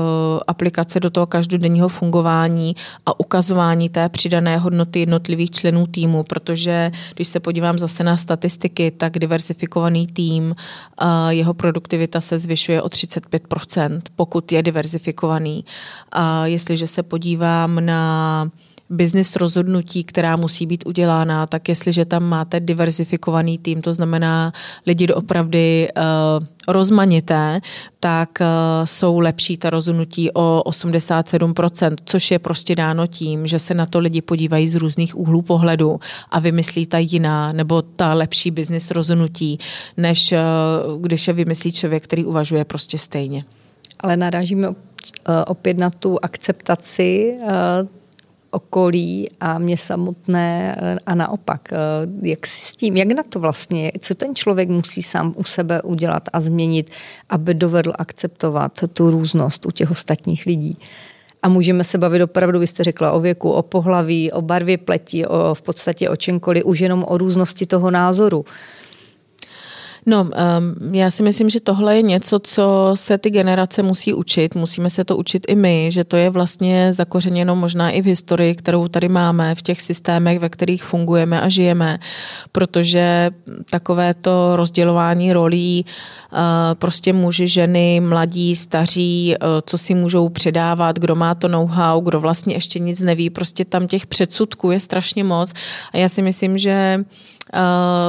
aplikace 0.47 0.99
do 0.99 1.09
toho 1.09 1.25
každodenního 1.25 1.89
fungování 1.89 2.75
a 3.05 3.19
ukazování 3.19 3.89
té 3.89 4.09
přidané 4.09 4.57
hodnoty 4.57 4.99
jednotlivých 4.99 5.51
členů 5.51 5.87
týmu, 5.87 6.23
protože 6.23 6.91
když 7.15 7.27
se 7.27 7.39
podívám 7.39 7.79
zase 7.79 8.03
na 8.03 8.17
statistiky, 8.17 8.91
tak 8.91 9.19
diversifikovaný 9.19 10.07
tým, 10.07 10.55
uh, 11.01 11.29
jeho 11.29 11.53
produktivita 11.53 12.21
se 12.21 12.39
zvyšuje 12.39 12.81
o 12.81 12.87
35%, 12.87 14.01
pokud 14.15 14.51
je 14.51 14.63
diversifikovaný. 14.63 15.65
A 16.11 16.45
jestliže 16.45 16.87
se 16.87 17.03
podívám 17.03 17.85
na 17.85 18.51
business 18.89 19.36
rozhodnutí, 19.36 20.04
která 20.04 20.36
musí 20.36 20.65
být 20.65 20.84
udělána, 20.86 21.47
tak 21.47 21.69
jestliže 21.69 22.06
tam 22.06 22.23
máte 22.23 22.60
diverzifikovaný 22.60 23.58
tým, 23.58 23.82
to 23.82 23.93
znamená 23.93 24.54
lidi 24.86 25.08
doopravdy 25.08 25.88
uh, 25.97 26.45
rozmanité, 26.67 27.62
tak 28.00 28.30
uh, 28.41 28.47
jsou 28.86 29.19
lepší 29.19 29.58
ta 29.58 29.69
rozhodnutí 29.69 30.32
o 30.34 30.63
87%, 30.65 31.95
což 32.06 32.32
je 32.32 32.39
prostě 32.39 32.76
dáno 32.76 33.08
tím, 33.08 33.47
že 33.47 33.60
se 33.60 33.73
na 33.73 33.86
to 33.86 34.00
lidi 34.00 34.21
podívají 34.21 34.67
z 34.67 34.76
různých 34.76 35.17
úhlů 35.17 35.41
pohledu 35.41 36.00
a 36.32 36.39
vymyslí 36.39 36.86
ta 36.86 36.97
jiná 36.97 37.52
nebo 37.52 37.82
ta 37.82 38.13
lepší 38.13 38.52
business 38.52 38.91
rozhodnutí, 38.91 39.60
než 39.97 40.32
uh, 40.32 41.02
když 41.02 41.28
je 41.28 41.34
vymyslí 41.34 41.71
člověk, 41.71 42.04
který 42.04 42.26
uvažuje 42.26 42.65
prostě 42.65 42.97
stejně. 42.97 43.45
Ale 44.00 44.17
narážíme 44.17 44.67
opět 45.47 45.78
na 45.78 45.89
tu 45.89 46.17
akceptaci 46.21 47.38
okolí 48.51 49.29
a 49.39 49.60
mě 49.60 49.77
samotné 49.77 50.77
eh, 50.81 50.97
a 51.05 51.15
naopak. 51.15 51.73
Eh, 51.73 51.77
jak 52.21 52.47
si 52.47 52.62
s 52.62 52.75
tím, 52.75 52.97
jak 52.97 53.07
na 53.07 53.23
to 53.29 53.39
vlastně, 53.39 53.91
co 53.99 54.15
ten 54.15 54.36
člověk 54.36 54.69
musí 54.69 55.03
sám 55.03 55.33
u 55.38 55.43
sebe 55.43 55.81
udělat 55.81 56.23
a 56.33 56.41
změnit, 56.41 56.91
aby 57.29 57.53
dovedl 57.53 57.93
akceptovat 57.95 58.71
tu 58.93 59.10
různost 59.10 59.65
u 59.65 59.71
těch 59.71 59.91
ostatních 59.91 60.45
lidí? 60.45 60.77
A 61.41 61.49
můžeme 61.49 61.83
se 61.83 61.97
bavit 61.97 62.23
opravdu, 62.23 62.60
vy 62.60 62.67
jste 62.67 62.83
řekla 62.83 63.12
o 63.12 63.19
věku, 63.19 63.51
o 63.51 63.62
pohlaví, 63.62 64.31
o 64.31 64.41
barvě 64.41 64.77
pleti, 64.77 65.25
o 65.25 65.53
v 65.53 65.62
podstatě 65.62 66.10
o 66.10 66.15
čemkoliv, 66.15 66.65
už 66.65 66.79
jenom 66.79 67.05
o 67.07 67.17
různosti 67.17 67.65
toho 67.65 67.91
názoru. 67.91 68.45
No, 70.10 70.22
um, 70.22 70.96
já 70.96 71.12
si 71.12 71.24
myslím, 71.24 71.50
že 71.50 71.60
tohle 71.60 71.96
je 71.96 72.02
něco, 72.02 72.39
co 72.39 72.91
se 72.93 73.17
ty 73.17 73.30
generace 73.30 73.84
musí 73.84 74.13
učit. 74.13 74.56
Musíme 74.56 74.89
se 74.89 75.06
to 75.06 75.17
učit 75.17 75.46
i 75.48 75.56
my, 75.56 75.91
že 75.91 76.04
to 76.04 76.17
je 76.17 76.30
vlastně 76.30 76.93
zakořeněno 76.93 77.56
možná 77.56 77.89
i 77.89 78.02
v 78.02 78.06
historii, 78.06 78.56
kterou 78.56 78.88
tady 78.88 79.10
máme, 79.10 79.56
v 79.56 79.62
těch 79.62 79.82
systémech, 79.82 80.39
ve 80.39 80.50
kterých 80.50 80.84
fungujeme 80.84 81.41
a 81.41 81.50
žijeme, 81.50 82.00
protože 82.52 83.30
takové 83.70 84.13
to 84.13 84.56
rozdělování 84.56 85.34
rolí 85.34 85.86
uh, 85.86 86.39
prostě 86.74 87.13
muži, 87.13 87.48
ženy, 87.48 88.00
mladí, 88.00 88.56
staří, 88.56 89.36
uh, 89.41 89.48
co 89.65 89.78
si 89.78 89.93
můžou 89.93 90.30
předávat, 90.30 91.00
kdo 91.00 91.15
má 91.15 91.36
to 91.36 91.48
know-how, 91.48 92.02
kdo 92.02 92.20
vlastně 92.20 92.56
ještě 92.56 92.80
nic 92.80 93.00
neví, 93.00 93.30
prostě 93.30 93.65
tam 93.65 93.88
těch 93.88 94.08
předsudků 94.08 94.72
je 94.72 94.80
strašně 94.80 95.24
moc. 95.24 95.54
A 95.93 95.98
já 95.98 96.10
si 96.10 96.22
myslím, 96.22 96.58
že 96.58 97.04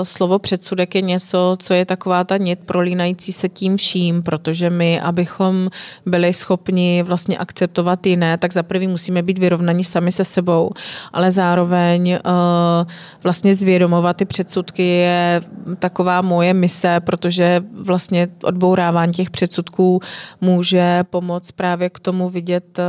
slovo 0.02 0.38
předsudek 0.38 0.94
je 0.94 1.00
něco, 1.00 1.56
co 1.58 1.74
je 1.74 1.84
taková 1.84 2.24
ta 2.24 2.36
nit 2.36 2.58
prolínající 2.66 3.32
se 3.32 3.48
tím 3.48 3.76
vším, 3.76 4.22
protože 4.22 4.70
my, 4.70 5.00
abychom 5.00 5.68
byli 6.06 6.32
schopni 6.32 7.02
vlastně 7.02 7.38
akceptovat 7.38 8.06
jiné, 8.06 8.38
tak 8.38 8.52
za 8.52 8.62
prvý 8.62 8.86
musíme 8.86 9.22
být 9.22 9.38
vyrovnaní 9.38 9.84
sami 9.84 10.12
se 10.12 10.24
sebou, 10.24 10.70
ale 11.12 11.32
zároveň 11.32 12.10
uh, 12.12 12.90
vlastně 13.22 13.54
zvědomovat 13.54 14.16
ty 14.16 14.24
předsudky 14.24 14.86
je 14.86 15.40
taková 15.78 16.22
moje 16.22 16.54
mise, 16.54 17.00
protože 17.00 17.62
vlastně 17.72 18.28
odbourávání 18.42 19.12
těch 19.12 19.30
předsudků 19.30 20.00
může 20.40 21.04
pomoct 21.10 21.52
právě 21.52 21.90
k 21.90 22.00
tomu 22.00 22.28
vidět 22.28 22.78
uh, 22.78 22.84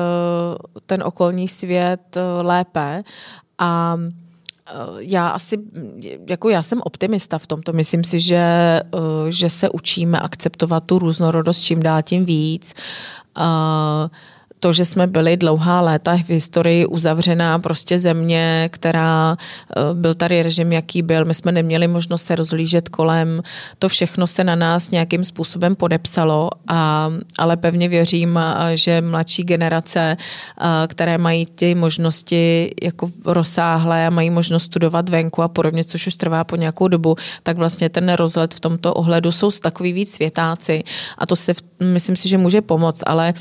ten 0.86 1.04
okolní 1.04 1.48
svět 1.48 2.18
lépe. 2.42 3.04
A 3.60 3.98
Eh, 4.00 4.29
já 5.00 5.28
asi, 5.28 5.58
jako 6.30 6.50
já 6.50 6.64
jsem 6.64 6.82
optimista 6.84 7.38
v 7.38 7.48
tomto. 7.48 7.74
Myslím 7.74 8.04
si, 8.04 8.20
že, 8.20 8.36
eh, 8.36 8.82
že 9.30 9.50
se 9.50 9.70
učíme 9.70 10.20
akceptovat 10.20 10.84
tu 10.84 11.00
různorodost 11.00 11.62
čím 11.62 11.84
dál 11.84 12.02
tím 12.02 12.26
víc. 12.26 12.74
Uh, 13.38 14.10
to, 14.60 14.74
že 14.74 14.86
jsme 14.86 15.08
byli 15.08 15.38
dlouhá 15.38 15.82
léta 15.82 16.18
v 16.18 16.30
historii 16.30 16.86
uzavřená 16.86 17.60
prostě 17.60 18.00
země, 18.00 18.70
která 18.72 19.38
eh, 19.38 19.94
byl 19.94 20.14
tady 20.14 20.44
režim, 20.44 20.72
jaký 20.72 21.02
byl, 21.02 21.26
my 21.26 21.34
jsme 21.34 21.52
neměli 21.52 21.88
možnost 21.88 22.24
se 22.24 22.36
rozlížet 22.36 22.90
kolem, 22.90 23.42
to 23.80 23.90
všechno 23.90 24.28
se 24.28 24.44
na 24.44 24.56
nás 24.56 24.92
nějakým 24.92 25.26
způsobem 25.26 25.76
podepsalo, 25.76 26.50
a, 26.68 27.10
ale 27.38 27.58
pevně 27.58 27.90
věřím, 27.90 28.40
že 28.74 29.02
mladší 29.02 29.44
generace, 29.44 30.18
které 30.88 31.18
mají 31.18 31.46
ty 31.46 31.76
možnosti 31.76 32.72
jako 32.84 33.10
rozsáhlé 33.26 34.08
a 34.08 34.10
mají 34.10 34.30
možnost 34.30 34.64
studovat 34.64 35.10
venku 35.10 35.42
a 35.42 35.48
podobně, 35.48 35.84
což 35.84 36.08
už 36.08 36.16
trvá 36.16 36.44
po 36.44 36.56
nějakou 36.56 36.88
dobu, 36.88 37.16
tak 37.44 37.58
vlastně 37.58 37.90
ten 37.90 38.14
rozhled 38.14 38.54
v 38.54 38.60
tomto 38.60 38.94
ohledu 38.94 39.32
jsou 39.32 39.52
takový 39.52 39.94
víc 39.94 40.14
světáci. 40.14 40.84
A 41.18 41.26
to 41.26 41.36
se, 41.36 41.54
myslím 41.84 42.16
si, 42.16 42.30
že 42.30 42.38
může 42.38 42.62
pomoct, 42.62 43.04
ale 43.06 43.34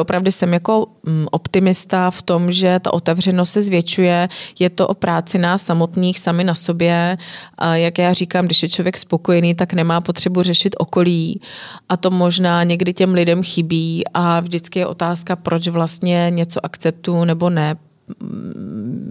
opravdu 0.00 0.30
jsem 0.30 0.52
jako 0.52 0.86
mm, 1.06 1.26
optimista 1.30 2.10
v 2.10 2.22
tom, 2.22 2.52
že 2.52 2.80
ta 2.80 2.92
otevřenost 2.92 3.50
se 3.50 3.62
zvětšuje, 3.62 4.28
je 4.58 4.70
to 4.70 4.88
o 4.88 4.94
práci 4.94 5.38
nás 5.38 5.62
samotných 5.62 6.18
sami 6.18 6.44
na 6.44 6.54
sobě. 6.54 7.18
A 7.58 7.76
jak 7.76 7.98
já 7.98 8.12
říkám, 8.12 8.44
když 8.44 8.62
je 8.62 8.68
člověk 8.68 8.98
spokojený, 8.98 9.54
tak 9.54 9.72
nemá 9.72 10.00
potřebu 10.00 10.42
řešit 10.42 10.76
okolí. 10.78 11.40
A 11.88 11.96
to 11.96 12.10
možná 12.10 12.64
někdy 12.64 12.92
těm 12.92 13.14
lidem 13.14 13.42
chybí. 13.42 14.04
A 14.14 14.40
vždycky 14.40 14.78
je 14.78 14.86
otázka, 14.86 15.36
proč 15.36 15.68
vlastně 15.68 16.26
něco 16.30 16.64
akceptuju 16.64 17.24
nebo 17.24 17.50
ne. 17.50 17.76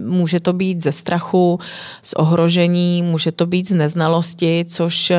Může 0.06 0.40
to 0.40 0.52
být 0.52 0.82
ze 0.82 0.92
strachu, 0.92 1.60
z 2.02 2.12
ohrožení, 2.12 3.02
může 3.02 3.32
to 3.32 3.46
být 3.46 3.68
z 3.68 3.74
neznalosti, 3.74 4.64
což 4.68 5.10
eh, 5.10 5.18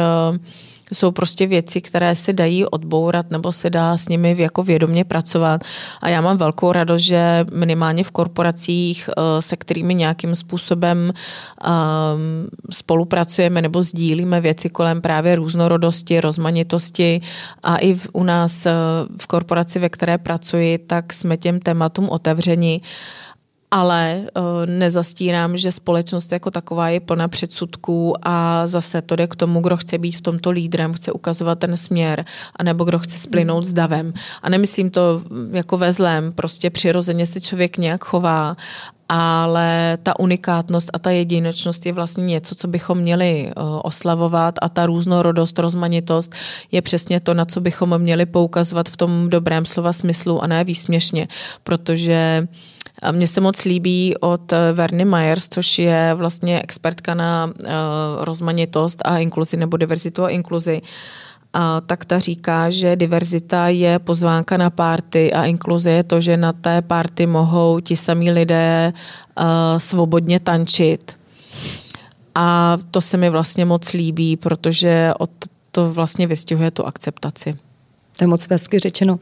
jsou 0.94 1.12
prostě 1.12 1.48
věci, 1.48 1.82
které 1.82 2.16
se 2.16 2.34
dají 2.34 2.66
odbourat 2.66 3.32
nebo 3.32 3.52
se 3.52 3.70
dá 3.70 3.98
s 3.98 4.10
nimi 4.10 4.36
jako 4.38 4.64
vědomě 4.64 5.06
pracovat. 5.06 5.64
A 6.02 6.10
já 6.10 6.22
mám 6.22 6.38
velkou 6.38 6.72
radost, 6.72 7.02
že 7.02 7.46
minimálně 7.54 8.04
v 8.04 8.12
korporacích, 8.12 9.10
eh, 9.10 9.42
se 9.42 9.56
kterými 9.56 9.96
nějakým 9.96 10.36
způsobem 10.36 11.14
ehm, 11.64 12.48
spolupracujeme 12.72 13.62
nebo 13.62 13.84
sdílíme 13.84 14.42
věci 14.42 14.70
kolem 14.70 15.02
právě 15.02 15.36
různorodosti, 15.36 16.22
rozmanitosti 16.22 17.22
a 17.64 17.78
i 17.78 18.00
u 18.14 18.24
nás 18.24 18.66
eh, 18.66 18.72
v 19.18 19.28
korporaci, 19.28 19.80
ve 19.80 19.90
které 19.90 20.18
pracuji, 20.18 20.78
tak 20.78 21.14
jsme 21.14 21.38
těm 21.38 21.60
tématům 21.60 22.10
otevřeni 22.10 22.82
ale 23.72 24.22
uh, 24.22 24.44
nezastírám, 24.66 25.58
že 25.58 25.72
společnost 25.72 26.32
jako 26.32 26.52
taková 26.52 26.90
je 26.90 27.00
plná 27.00 27.28
předsudků 27.28 28.14
a 28.24 28.68
zase 28.68 29.02
to 29.02 29.16
jde 29.16 29.28
k 29.28 29.36
tomu, 29.36 29.62
kdo 29.62 29.78
chce 29.78 29.98
být 29.98 30.12
v 30.12 30.22
tomto 30.22 30.52
lídrem, 30.52 30.94
chce 30.94 31.12
ukazovat 31.12 31.60
ten 31.60 31.78
směr, 31.78 32.26
anebo 32.56 32.84
kdo 32.84 33.00
chce 33.00 33.18
splynout 33.18 33.66
s 33.66 33.74
davem. 33.74 34.14
A 34.42 34.50
nemyslím 34.50 34.90
to 34.90 35.22
jako 35.52 35.78
ve 35.78 35.94
zlém, 35.94 36.32
prostě 36.32 36.70
přirozeně 36.70 37.26
se 37.26 37.42
člověk 37.42 37.78
nějak 37.78 38.06
chová 38.06 38.58
ale 39.10 39.98
ta 40.04 40.20
unikátnost 40.20 40.90
a 40.94 41.00
ta 41.00 41.12
jedinečnost 41.12 41.86
je 41.86 41.94
vlastně 41.94 42.26
něco, 42.26 42.56
co 42.56 42.68
bychom 42.68 42.98
měli 42.98 43.52
oslavovat 43.84 44.56
a 44.62 44.70
ta 44.70 44.86
různorodost, 44.86 45.60
rozmanitost 45.60 46.36
je 46.72 46.82
přesně 46.82 47.20
to, 47.20 47.34
na 47.34 47.46
co 47.46 47.62
bychom 47.62 47.98
měli 47.98 48.26
poukazovat 48.26 48.90
v 48.90 48.98
tom 48.98 49.30
dobrém 49.30 49.66
slova 49.66 49.94
smyslu 49.94 50.44
a 50.44 50.48
ne 50.48 50.64
výsměšně, 50.64 51.28
protože 51.64 52.48
mně 53.12 53.28
se 53.28 53.42
moc 53.42 53.66
líbí 53.66 54.16
od 54.20 54.54
Verny 54.74 55.06
Myers, 55.06 55.50
což 55.50 55.80
je 55.80 56.14
vlastně 56.14 56.62
expertka 56.62 57.14
na 57.14 57.46
uh, 57.46 57.70
rozmanitost 58.20 59.02
a 59.06 59.18
inkluzi 59.18 59.58
nebo 59.58 59.78
diverzitu 59.78 60.24
a 60.24 60.30
inkluzi. 60.30 60.82
A 61.54 61.82
tak 61.82 62.06
ta 62.06 62.20
říká, 62.20 62.70
že 62.70 62.96
diverzita 62.96 63.68
je 63.68 64.00
pozvánka 64.00 64.58
na 64.58 64.70
párty 64.70 65.34
a 65.34 65.46
inkluze 65.46 65.92
je 65.92 66.04
to, 66.04 66.22
že 66.22 66.38
na 66.38 66.54
té 66.54 66.82
párty 66.82 67.26
mohou 67.26 67.80
ti 67.80 67.96
samí 67.96 68.32
lidé 68.32 68.94
uh, 68.94 69.44
svobodně 69.78 70.40
tančit. 70.40 71.18
A 72.36 72.78
to 72.92 73.02
se 73.02 73.18
mi 73.18 73.30
vlastně 73.30 73.66
moc 73.66 73.94
líbí, 73.94 74.36
protože 74.36 75.14
od 75.20 75.30
to 75.72 75.94
vlastně 75.94 76.28
vystihuje 76.28 76.72
tu 76.72 76.86
akceptaci. 76.86 77.58
To 78.18 78.24
je 78.24 78.28
moc 78.28 78.48
hezky 78.50 78.80
řečeno. 78.80 79.20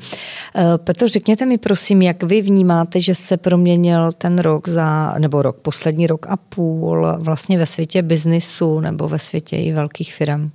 Eh, 0.55 0.63
Petr, 0.77 1.07
řekněte 1.07 1.45
mi 1.45 1.57
prosím, 1.57 2.01
jak 2.01 2.23
vy 2.23 2.41
vnímáte, 2.41 3.01
že 3.01 3.15
se 3.15 3.37
proměnil 3.37 4.11
ten 4.11 4.39
rok 4.39 4.69
za, 4.69 5.15
nebo 5.19 5.41
rok, 5.41 5.57
poslední 5.57 6.07
rok 6.07 6.25
a 6.29 6.37
půl 6.37 7.07
vlastně 7.17 7.57
ve 7.57 7.65
světě 7.65 8.01
biznisu 8.01 8.79
nebo 8.79 9.09
ve 9.09 9.19
světě 9.19 9.57
i 9.57 9.71
velkých 9.71 10.13
firm? 10.13 10.51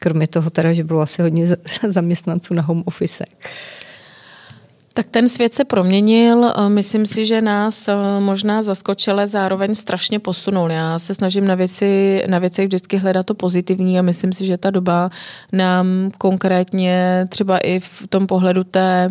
Kromě 0.00 0.26
toho 0.26 0.50
teda, 0.50 0.72
že 0.72 0.84
bylo 0.84 1.00
asi 1.00 1.22
hodně 1.22 1.46
zaměstnanců 1.88 2.54
na 2.54 2.62
home 2.62 2.82
office. 2.86 3.24
Tak 4.98 5.06
ten 5.10 5.28
svět 5.28 5.54
se 5.54 5.64
proměnil, 5.64 6.54
myslím 6.68 7.06
si, 7.06 7.26
že 7.26 7.40
nás 7.40 7.88
eh, 7.88 7.94
možná 8.20 8.62
zaskočile 8.62 9.26
zároveň 9.26 9.74
strašně 9.74 10.18
posunul. 10.18 10.70
Já 10.70 10.98
se 10.98 11.14
snažím 11.14 11.44
na, 11.44 11.54
věci, 11.54 12.22
na 12.28 12.38
věcech 12.38 12.66
vždycky 12.66 12.96
hledat 12.96 13.26
to 13.26 13.34
pozitivní 13.34 13.98
a 13.98 14.02
myslím 14.02 14.32
si, 14.32 14.46
že 14.46 14.56
ta 14.56 14.70
doba 14.70 15.10
nám 15.52 15.86
konkrétně 16.18 17.26
třeba 17.28 17.58
i 17.58 17.80
v 17.80 18.06
tom 18.08 18.26
pohledu 18.26 18.64
té 18.64 19.08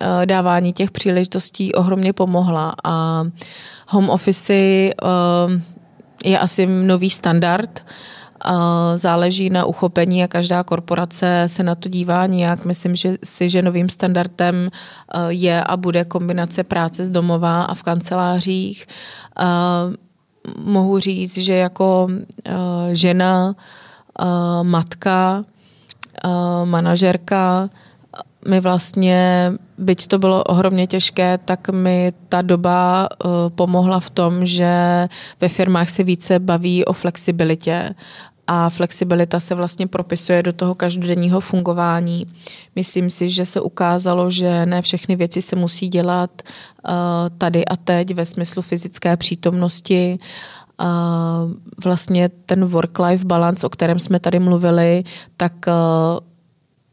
eh, 0.00 0.26
dávání 0.26 0.72
těch 0.72 0.90
příležitostí 0.90 1.74
ohromně 1.74 2.12
pomohla. 2.12 2.74
A 2.84 3.24
home 3.88 4.10
office 4.10 4.54
eh, 4.54 4.92
je 6.24 6.38
asi 6.38 6.66
nový 6.66 7.10
standard, 7.10 7.84
záleží 8.94 9.50
na 9.50 9.64
uchopení 9.64 10.24
a 10.24 10.28
každá 10.28 10.62
korporace 10.62 11.42
se 11.46 11.62
na 11.62 11.74
to 11.74 11.88
dívá 11.88 12.26
nějak. 12.26 12.64
Myslím 12.64 12.96
že 12.96 13.16
si, 13.24 13.50
že 13.50 13.62
novým 13.62 13.88
standardem 13.88 14.68
eh, 14.68 15.18
je 15.28 15.64
a 15.64 15.76
bude 15.76 16.04
kombinace 16.04 16.64
práce 16.64 17.06
z 17.06 17.10
domova 17.10 17.62
a 17.62 17.74
v 17.74 17.82
kancelářích. 17.82 18.86
Eh, 19.40 19.44
mohu 20.64 20.98
říct, 20.98 21.38
že 21.38 21.54
jako 21.54 22.08
eh, 22.44 22.52
žena, 22.92 23.54
matka, 24.62 25.44
manažerka, 26.64 27.70
mi 28.46 28.60
vlastně, 28.60 29.52
byť 29.78 30.06
to 30.06 30.18
bylo 30.18 30.44
ohromně 30.44 30.86
těžké, 30.86 31.38
tak 31.38 31.68
mi 31.68 32.12
ta 32.28 32.42
doba 32.42 33.08
uh, 33.10 33.30
pomohla 33.48 34.00
v 34.00 34.10
tom, 34.10 34.46
že 34.46 35.08
ve 35.40 35.48
firmách 35.48 35.90
se 35.90 36.02
více 36.02 36.38
baví 36.38 36.84
o 36.84 36.92
flexibilitě 36.92 37.94
a 38.46 38.70
flexibilita 38.70 39.40
se 39.40 39.54
vlastně 39.54 39.86
propisuje 39.86 40.42
do 40.42 40.52
toho 40.52 40.74
každodenního 40.74 41.40
fungování. 41.40 42.26
Myslím 42.76 43.10
si, 43.10 43.30
že 43.30 43.46
se 43.46 43.60
ukázalo, 43.60 44.30
že 44.30 44.66
ne 44.66 44.82
všechny 44.82 45.16
věci 45.16 45.42
se 45.42 45.56
musí 45.56 45.88
dělat 45.88 46.42
uh, 46.42 46.92
tady 47.38 47.64
a 47.64 47.76
teď 47.76 48.14
ve 48.14 48.26
smyslu 48.26 48.62
fyzické 48.62 49.16
přítomnosti. 49.16 50.18
Uh, 50.80 51.52
vlastně 51.84 52.28
ten 52.28 52.64
work-life 52.64 53.24
balance, 53.24 53.66
o 53.66 53.70
kterém 53.70 53.98
jsme 53.98 54.20
tady 54.20 54.38
mluvili, 54.38 55.04
tak 55.36 55.52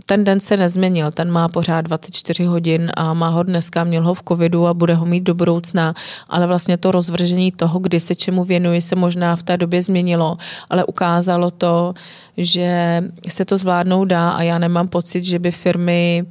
ten 0.06 0.24
den 0.24 0.40
se 0.40 0.58
nezměnil, 0.58 1.12
ten 1.12 1.32
má 1.32 1.48
pořád 1.48 1.82
24 1.82 2.46
hodin 2.46 2.92
a 2.96 3.14
má 3.14 3.30
ho 3.30 3.44
dneska, 3.44 3.84
měl 3.84 4.04
ho 4.04 4.14
v 4.14 4.24
covidu 4.28 4.68
a 4.68 4.74
bude 4.74 4.94
ho 4.94 5.06
mít 5.06 5.24
do 5.24 5.34
budoucna, 5.34 5.94
ale 6.30 6.48
vlastně 6.48 6.78
to 6.78 6.92
rozvržení 6.92 7.52
toho, 7.52 7.80
kdy 7.80 8.00
se 8.00 8.16
čemu 8.16 8.44
věnuji, 8.44 8.82
se 8.82 8.96
možná 8.96 9.36
v 9.36 9.44
té 9.44 9.58
době 9.58 9.82
změnilo, 9.82 10.38
ale 10.70 10.86
ukázalo 10.86 11.52
to, 11.52 11.94
že 12.38 13.02
se 13.28 13.46
to 13.46 13.58
zvládnout 13.58 14.06
dá 14.06 14.30
a 14.30 14.42
já 14.42 14.58
nemám 14.58 14.88
pocit, 14.88 15.24
že 15.24 15.40
by 15.40 15.52
firmy 15.52 16.26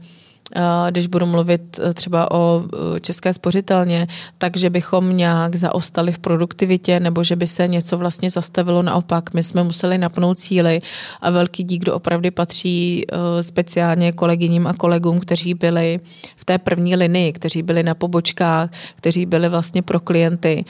když 0.90 1.06
budu 1.06 1.26
mluvit 1.26 1.78
e, 1.78 1.94
třeba 1.94 2.30
o 2.30 2.62
e, 2.96 3.00
české 3.00 3.32
spořitelně, 3.32 4.06
takže 4.38 4.70
bychom 4.70 5.16
nějak 5.16 5.56
zaostali 5.56 6.12
v 6.12 6.18
produktivitě 6.18 7.00
nebo 7.00 7.24
že 7.24 7.36
by 7.36 7.46
se 7.46 7.68
něco 7.68 7.98
vlastně 7.98 8.30
zastavilo. 8.30 8.82
Naopak, 8.82 9.34
my 9.34 9.42
jsme 9.42 9.64
museli 9.64 9.98
napnout 9.98 10.38
cíly 10.38 10.80
a 11.20 11.30
velký 11.30 11.64
dík 11.64 11.84
do 11.84 11.94
opravdu 11.94 12.30
patří 12.30 13.06
speciálně 13.40 14.12
kolegyním 14.12 14.66
a 14.66 14.74
kolegům, 14.74 15.20
kteří 15.20 15.54
byli 15.54 16.00
v 16.36 16.44
té 16.44 16.58
první 16.58 16.96
linii, 16.96 17.32
kteří 17.32 17.62
byli 17.62 17.82
na 17.82 17.94
pobočkách, 17.94 18.70
kteří 18.96 19.26
byli 19.26 19.48
vlastně 19.48 19.82
pro 19.82 20.00
klienty 20.00 20.64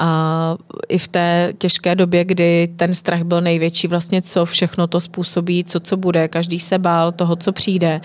a 0.00 0.56
i 0.88 0.98
v 0.98 1.08
té 1.08 1.52
těžké 1.58 1.94
době, 1.94 2.24
kdy 2.24 2.68
ten 2.76 2.94
strach 2.94 3.22
byl 3.22 3.40
největší, 3.40 3.88
vlastně 3.88 4.22
co 4.22 4.44
všechno 4.44 4.86
to 4.86 5.00
způsobí, 5.00 5.64
co 5.64 5.80
co 5.80 5.96
bude, 5.96 6.28
každý 6.28 6.60
se 6.60 6.78
bál 6.78 7.12
toho, 7.12 7.36
co 7.36 7.52
přijde. 7.52 8.00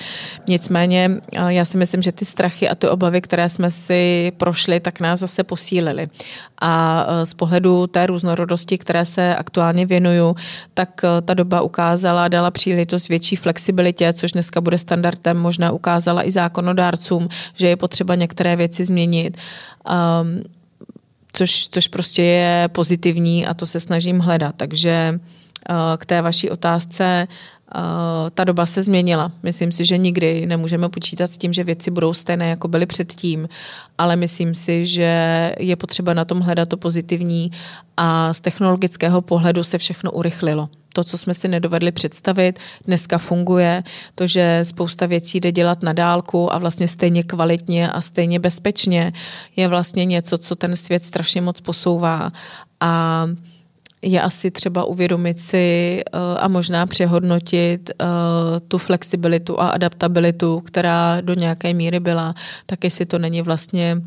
Nicméně 0.47 1.11
já 1.47 1.65
si 1.65 1.77
myslím, 1.77 2.01
že 2.01 2.11
ty 2.11 2.25
strachy 2.25 2.69
a 2.69 2.75
ty 2.75 2.87
obavy, 2.89 3.21
které 3.21 3.49
jsme 3.49 3.71
si 3.71 4.31
prošli, 4.37 4.79
tak 4.79 4.99
nás 4.99 5.19
zase 5.19 5.43
posílily. 5.43 6.07
A 6.61 7.05
z 7.23 7.33
pohledu 7.33 7.87
té 7.87 8.05
různorodosti, 8.05 8.77
které 8.77 9.05
se 9.05 9.35
aktuálně 9.35 9.85
věnuju, 9.85 10.35
tak 10.73 11.01
ta 11.25 11.33
doba 11.33 11.61
ukázala, 11.61 12.27
dala 12.27 12.51
příležitost 12.51 13.09
větší 13.09 13.35
flexibilitě, 13.35 14.13
což 14.13 14.31
dneska 14.31 14.61
bude 14.61 14.77
standardem, 14.77 15.37
možná 15.37 15.71
ukázala 15.71 16.27
i 16.27 16.31
zákonodárcům, 16.31 17.29
že 17.55 17.67
je 17.67 17.75
potřeba 17.75 18.15
některé 18.15 18.55
věci 18.55 18.85
změnit. 18.85 19.37
Um, 20.21 20.43
což, 21.37 21.67
což 21.71 21.87
prostě 21.87 22.23
je 22.23 22.69
pozitivní 22.71 23.47
a 23.47 23.53
to 23.53 23.65
se 23.65 23.79
snažím 23.79 24.19
hledat. 24.19 24.55
Takže 24.57 25.19
k 25.97 26.05
té 26.05 26.21
vaší 26.21 26.49
otázce, 26.49 27.27
ta 28.33 28.43
doba 28.43 28.65
se 28.65 28.83
změnila. 28.83 29.31
Myslím 29.43 29.71
si, 29.71 29.85
že 29.85 29.97
nikdy 29.97 30.45
nemůžeme 30.45 30.89
počítat 30.89 31.31
s 31.31 31.37
tím, 31.37 31.53
že 31.53 31.63
věci 31.63 31.91
budou 31.91 32.13
stejné, 32.13 32.49
jako 32.49 32.67
byly 32.67 32.85
předtím, 32.85 33.49
ale 33.97 34.15
myslím 34.15 34.55
si, 34.55 34.85
že 34.85 35.51
je 35.59 35.75
potřeba 35.75 36.13
na 36.13 36.25
tom 36.25 36.39
hledat 36.39 36.69
to 36.69 36.77
pozitivní 36.77 37.51
a 37.97 38.33
z 38.33 38.41
technologického 38.41 39.21
pohledu 39.21 39.63
se 39.63 39.77
všechno 39.77 40.11
urychlilo 40.11 40.69
to, 40.95 41.03
co 41.03 41.17
jsme 41.17 41.33
si 41.33 41.47
nedovedli 41.47 41.91
představit, 41.91 42.59
dneska 42.87 43.17
funguje. 43.17 43.83
To, 44.15 44.27
že 44.27 44.59
spousta 44.63 45.05
věcí 45.05 45.39
jde 45.39 45.51
dělat 45.51 45.83
na 45.83 45.93
dálku 45.93 46.53
a 46.53 46.57
vlastně 46.57 46.87
stejně 46.87 47.23
kvalitně 47.23 47.91
a 47.91 48.01
stejně 48.01 48.39
bezpečně, 48.39 49.13
je 49.55 49.67
vlastně 49.67 50.05
něco, 50.05 50.37
co 50.37 50.55
ten 50.55 50.75
svět 50.75 51.03
strašně 51.03 51.41
moc 51.41 51.61
posouvá. 51.61 52.31
A 52.79 53.25
je 54.01 54.21
asi 54.21 54.51
třeba 54.51 54.83
uvědomit 54.83 55.39
si 55.39 56.01
eh, 56.05 56.39
a 56.39 56.47
možná 56.47 56.85
přehodnotit 56.85 57.89
eh, 57.89 58.05
tu 58.67 58.77
flexibilitu 58.77 59.61
a 59.61 59.69
adaptabilitu, 59.69 60.59
která 60.59 61.21
do 61.21 61.33
nějaké 61.33 61.73
míry 61.73 61.99
byla, 61.99 62.33
tak 62.65 62.83
jestli 62.83 63.05
to 63.05 63.19
není 63.19 63.41
vlastně 63.41 64.01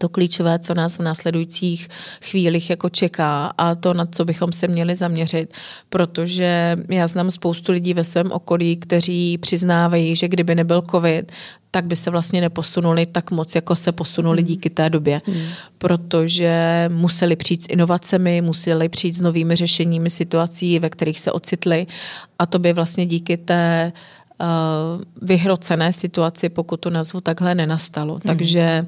to 0.00 0.08
klíčové, 0.08 0.58
co 0.58 0.74
nás 0.74 0.98
v 0.98 1.02
následujících 1.02 1.88
chvílích 2.24 2.70
jako 2.70 2.88
čeká 2.88 3.52
a 3.58 3.74
to, 3.74 3.94
na 3.94 4.06
co 4.06 4.24
bychom 4.24 4.52
se 4.52 4.68
měli 4.68 4.96
zaměřit, 4.96 5.54
protože 5.88 6.76
já 6.88 7.08
znám 7.08 7.30
spoustu 7.30 7.72
lidí 7.72 7.94
ve 7.94 8.04
svém 8.04 8.32
okolí, 8.32 8.76
kteří 8.76 9.38
přiznávají, 9.38 10.16
že 10.16 10.28
kdyby 10.28 10.54
nebyl 10.54 10.82
covid, 10.90 11.32
tak 11.70 11.84
by 11.84 11.96
se 11.96 12.10
vlastně 12.10 12.40
neposunuli 12.40 13.06
tak 13.06 13.30
moc, 13.30 13.54
jako 13.54 13.76
se 13.76 13.92
posunuli 13.92 14.42
hmm. 14.42 14.48
díky 14.48 14.70
té 14.70 14.90
době, 14.90 15.22
hmm. 15.26 15.42
protože 15.78 16.88
museli 16.92 17.36
přijít 17.36 17.62
s 17.62 17.66
inovacemi, 17.68 18.40
museli 18.40 18.88
přijít 18.88 19.14
s 19.14 19.20
novými 19.20 19.56
řešeními 19.56 20.10
situací, 20.10 20.78
ve 20.78 20.90
kterých 20.90 21.20
se 21.20 21.32
ocitli 21.32 21.86
a 22.38 22.46
to 22.46 22.58
by 22.58 22.72
vlastně 22.72 23.06
díky 23.06 23.36
té 23.36 23.92
uh, 24.40 25.02
vyhrocené 25.22 25.92
situaci, 25.92 26.48
pokud 26.48 26.76
to 26.80 26.90
nazvu 26.90 27.20
takhle, 27.20 27.54
nenastalo. 27.54 28.12
Hmm. 28.12 28.20
Takže 28.26 28.86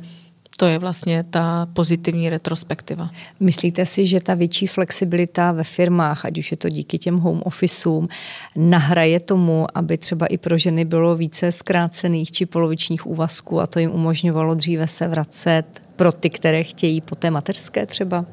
to 0.63 0.67
je 0.67 0.79
vlastně 0.79 1.25
ta 1.31 1.67
pozitivní 1.73 2.31
retrospektiva. 2.31 3.11
Myslíte 3.41 3.87
si, 3.87 4.07
že 4.07 4.21
ta 4.21 4.35
větší 4.35 4.67
flexibilita 4.67 5.53
ve 5.53 5.65
firmách, 5.65 6.25
ať 6.25 6.39
už 6.39 6.51
je 6.51 6.57
to 6.57 6.69
díky 6.69 6.99
těm 6.99 7.19
home 7.19 7.43
officeům, 7.45 8.09
nahraje 8.57 9.21
tomu, 9.21 9.67
aby 9.75 9.99
třeba 9.99 10.27
i 10.27 10.39
pro 10.39 10.59
ženy 10.59 10.85
bylo 10.85 11.17
více 11.17 11.53
zkrácených 11.53 12.33
či 12.33 12.47
polovičních 12.47 13.07
úvazků 13.07 13.61
a 13.61 13.67
to 13.67 13.79
jim 13.79 13.91
umožňovalo 13.91 14.55
dříve 14.55 14.87
se 14.87 15.09
vracet 15.09 15.65
pro 15.97 16.13
ty, 16.13 16.31
které 16.31 16.65
chtějí 16.65 17.01
po 17.01 17.15
té 17.15 17.31
mateřské 17.31 17.87
třeba? 17.87 18.25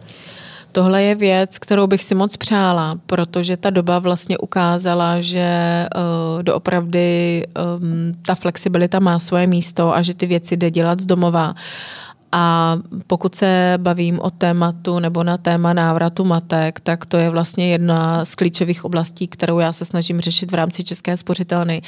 Tohle 0.72 1.04
je 1.04 1.15
věc, 1.15 1.60
kterou 1.60 1.88
bych 1.88 2.04
si 2.04 2.15
moc 2.15 2.38
přála, 2.38 2.96
protože 3.06 3.58
ta 3.58 3.70
doba 3.70 4.00
vlastně 4.00 4.38
ukázala, 4.38 5.22
že 5.22 5.50
uh, 5.96 6.44
doopravdy 6.44 7.44
um, 7.80 8.13
ta 8.26 8.36
flexibilita 8.36 9.00
má 9.00 9.20
svoje 9.20 9.48
místo 9.48 9.96
a 9.96 10.02
že 10.02 10.13
ty 10.13 10.26
věci 10.26 10.58
jde 10.58 10.72
dělat 10.72 11.00
z 11.00 11.06
domova. 11.06 11.56
A 12.32 12.78
pokud 13.08 13.36
se 13.36 13.74
bavím 13.78 14.20
o 14.20 14.30
tématu 14.30 15.00
nebo 15.00 15.24
na 15.24 15.38
téma 15.38 15.74
návratu 15.74 16.26
matek, 16.26 16.80
tak 16.80 17.06
to 17.06 17.18
je 17.18 17.30
vlastně 17.30 17.72
jedna 17.72 18.26
z 18.26 18.36
klíčových 18.36 18.86
oblastí, 18.86 19.28
kterou 19.28 19.60
já 19.60 19.74
se 19.74 19.86
snažím 19.86 20.20
řešit 20.20 20.52
v 20.52 20.56
rámci 20.56 20.84
České 20.84 21.18
spořitelny, 21.18 21.82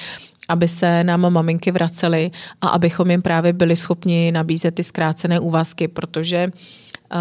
aby 0.50 0.68
se 0.68 1.04
nám 1.04 1.34
maminky 1.34 1.72
vracely 1.72 2.32
a 2.62 2.68
abychom 2.68 3.12
jim 3.12 3.22
právě 3.22 3.54
byli 3.54 3.76
schopni 3.76 4.32
nabízet 4.32 4.76
ty 4.76 4.84
zkrácené 4.84 5.40
úvazky, 5.40 5.88
protože 5.88 6.38
eh, 6.38 7.18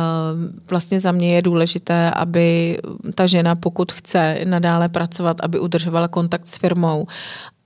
vlastně 0.71 1.01
za 1.01 1.13
mě 1.13 1.35
je 1.35 1.43
důležité, 1.43 2.11
aby 2.11 2.79
ta 3.15 3.27
žena, 3.27 3.55
pokud 3.55 3.93
chce 3.93 4.39
nadále 4.45 4.89
pracovat, 4.89 5.37
aby 5.43 5.61
udržovala 5.61 6.09
kontakt 6.09 6.47
s 6.47 6.59
firmou 6.59 7.07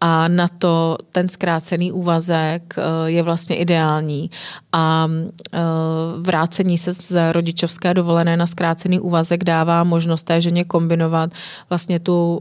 a 0.00 0.28
na 0.28 0.48
to 0.48 0.98
ten 1.12 1.28
zkrácený 1.28 1.92
úvazek 1.92 2.74
eh, 2.78 2.82
je 3.10 3.22
vlastně 3.22 3.56
ideální. 3.56 4.30
A 4.72 5.08
eh, 5.08 5.58
vrácení 6.18 6.78
se 6.78 6.92
z 6.92 7.32
rodičovské 7.32 7.94
dovolené 7.94 8.36
na 8.36 8.46
zkrácený 8.46 9.00
úvazek 9.00 9.44
dává 9.44 9.84
možnost 9.84 10.22
té 10.22 10.40
ženě 10.40 10.64
kombinovat 10.64 11.30
vlastně 11.68 12.00
tu, 12.00 12.40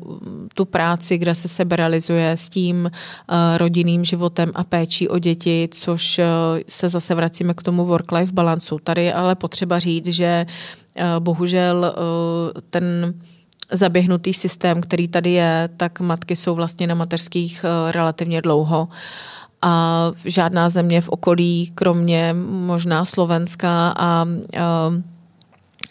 tu 0.53 0.65
práci, 0.65 1.17
kde 1.17 1.35
se 1.35 1.47
sebe 1.47 1.75
realizuje 1.75 2.31
s 2.31 2.49
tím 2.49 2.91
eh, 2.91 3.57
rodinným 3.57 4.05
životem 4.05 4.51
a 4.55 4.63
péčí 4.63 5.09
o 5.09 5.19
děti, 5.19 5.69
což 5.71 6.19
se 6.67 6.89
zase 6.89 7.15
vracíme 7.15 7.53
k 7.53 7.63
tomu 7.63 7.85
work-life 7.85 8.33
balancu. 8.33 8.79
Tady 8.83 9.03
je 9.03 9.13
ale 9.13 9.35
potřeba 9.35 9.79
říct, 9.79 10.07
že 10.07 10.45
bohužel 11.19 11.95
ten 12.69 13.13
zaběhnutý 13.73 14.33
systém, 14.33 14.81
který 14.81 15.07
tady 15.07 15.31
je, 15.31 15.69
tak 15.77 15.99
matky 15.99 16.35
jsou 16.35 16.55
vlastně 16.55 16.87
na 16.87 16.95
mateřských 16.95 17.65
eh, 17.65 17.91
relativně 17.91 18.41
dlouho 18.41 18.87
a 19.63 20.11
žádná 20.25 20.69
země 20.69 21.01
v 21.01 21.09
okolí, 21.09 21.71
kromě 21.75 22.33
možná 22.49 23.05
Slovenska 23.05 23.89
a, 23.89 23.95
a 23.97 24.25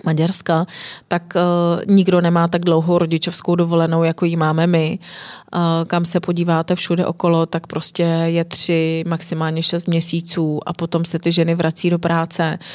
Maďarska, 0.04 0.66
tak 1.08 1.22
uh, 1.36 1.94
nikdo 1.94 2.20
nemá 2.20 2.48
tak 2.48 2.62
dlouhou 2.62 2.98
rodičovskou 2.98 3.54
dovolenou, 3.54 4.04
jako 4.04 4.24
ji 4.24 4.36
máme 4.36 4.66
my. 4.66 4.98
Uh, 5.54 5.60
kam 5.86 6.04
se 6.04 6.20
podíváte 6.20 6.74
všude 6.74 7.06
okolo, 7.06 7.46
tak 7.46 7.66
prostě 7.66 8.02
je 8.02 8.44
tři, 8.44 9.04
maximálně 9.06 9.62
šest 9.62 9.88
měsíců 9.88 10.60
a 10.66 10.72
potom 10.72 11.04
se 11.04 11.18
ty 11.18 11.32
ženy 11.32 11.54
vrací 11.54 11.90
do 11.90 11.98
práce. 11.98 12.58
Uh, 12.60 12.66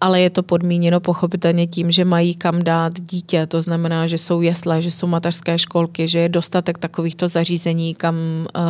ale 0.00 0.20
je 0.20 0.30
to 0.30 0.42
podmíněno 0.42 1.00
pochopitelně 1.00 1.66
tím, 1.66 1.90
že 1.90 2.04
mají 2.04 2.34
kam 2.34 2.62
dát 2.62 3.00
dítě. 3.00 3.46
To 3.46 3.62
znamená, 3.62 4.06
že 4.06 4.18
jsou 4.18 4.40
jesle, 4.40 4.82
že 4.82 4.90
jsou 4.90 5.06
mateřské 5.06 5.58
školky, 5.58 6.08
že 6.08 6.18
je 6.18 6.28
dostatek 6.28 6.78
takovýchto 6.78 7.28
zařízení, 7.28 7.94
kam 7.94 8.16
uh, 8.16 8.62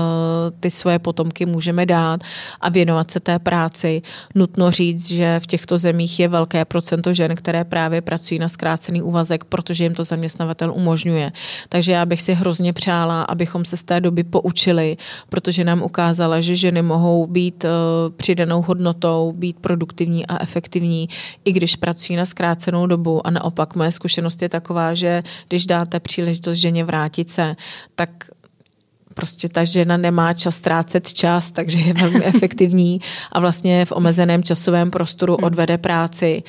ty 0.60 0.70
svoje 0.70 0.98
potomky 0.98 1.46
můžeme 1.46 1.86
dát 1.86 2.20
a 2.60 2.68
věnovat 2.68 3.10
se 3.10 3.20
té 3.20 3.38
práci. 3.38 4.02
Nutno 4.34 4.70
říct, 4.70 5.10
že 5.10 5.40
v 5.40 5.46
těchto 5.46 5.78
zemích 5.78 6.20
je 6.20 6.28
velké 6.28 6.64
procento 6.64 7.14
žen, 7.14 7.34
které 7.34 7.64
právě 7.64 8.00
pracují 8.00 8.38
na 8.38 8.48
zkrácený 8.48 9.02
úvazek, 9.02 9.44
protože 9.44 9.84
jim 9.84 9.94
to 9.94 10.04
zaměstnavatel 10.04 10.72
umožňuje. 10.74 11.32
Takže 11.68 11.92
já 11.92 12.06
bych 12.06 12.22
si 12.22 12.34
hrozně 12.34 12.72
přála, 12.72 13.22
abychom 13.22 13.64
se 13.64 13.76
z 13.76 13.82
té 13.82 14.00
doby 14.00 14.24
poučili, 14.24 14.96
protože 15.28 15.64
nám 15.64 15.82
ukázala, 15.82 16.40
že 16.40 16.54
ženy 16.54 16.82
mohou 16.82 17.26
být 17.26 17.64
uh, 17.64 17.70
přidanou 18.16 18.62
hodnotou, 18.62 19.32
být 19.32 19.56
produktivní 19.60 20.26
a 20.26 20.42
efektivní 20.42 21.08
i 21.44 21.52
když 21.52 21.76
pracují 21.76 22.16
na 22.16 22.26
zkrácenou 22.26 22.86
dobu. 22.86 23.26
A 23.26 23.30
naopak 23.30 23.76
moje 23.76 23.92
zkušenost 23.92 24.42
je 24.42 24.48
taková, 24.48 24.94
že 24.94 25.22
když 25.48 25.66
dáte 25.66 26.00
příležitost 26.00 26.56
ženě 26.56 26.84
vrátit 26.84 27.30
se, 27.30 27.56
tak 27.94 28.10
prostě 29.14 29.48
ta 29.48 29.64
žena 29.64 29.96
nemá 29.96 30.34
čas 30.34 30.56
ztrácet 30.56 31.12
čas, 31.12 31.50
takže 31.50 31.78
je 31.78 31.92
velmi 31.92 32.24
efektivní 32.34 33.00
a 33.32 33.40
vlastně 33.40 33.84
v 33.84 33.92
omezeném 33.92 34.42
časovém 34.42 34.90
prostoru 34.90 35.36
hmm. 35.36 35.44
odvede 35.44 35.78
práci 35.78 36.42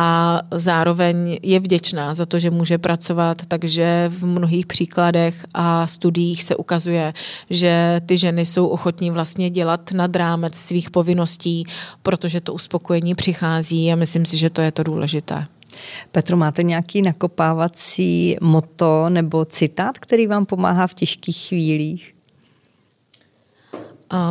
a 0.00 0.40
zároveň 0.50 1.38
je 1.42 1.60
vděčná 1.60 2.14
za 2.14 2.26
to, 2.26 2.38
že 2.38 2.50
může 2.50 2.78
pracovat, 2.78 3.42
takže 3.48 4.10
v 4.14 4.26
mnohých 4.26 4.66
příkladech 4.66 5.46
a 5.54 5.86
studiích 5.86 6.44
se 6.44 6.56
ukazuje, 6.56 7.12
že 7.50 8.00
ty 8.06 8.18
ženy 8.18 8.46
jsou 8.46 8.66
ochotní 8.66 9.10
vlastně 9.10 9.50
dělat 9.50 9.92
nad 9.92 10.16
rámec 10.16 10.54
svých 10.54 10.90
povinností, 10.90 11.64
protože 12.02 12.40
to 12.40 12.54
uspokojení 12.54 13.14
přichází 13.14 13.92
a 13.92 13.96
myslím 13.96 14.26
si, 14.26 14.36
že 14.36 14.50
to 14.50 14.60
je 14.60 14.72
to 14.72 14.82
důležité. 14.82 15.46
Petro, 16.12 16.36
máte 16.36 16.62
nějaký 16.62 17.02
nakopávací 17.02 18.36
moto 18.40 19.06
nebo 19.08 19.44
citát, 19.44 19.98
který 19.98 20.26
vám 20.26 20.46
pomáhá 20.46 20.86
v 20.86 20.94
těžkých 20.94 21.36
chvílích? 21.48 22.17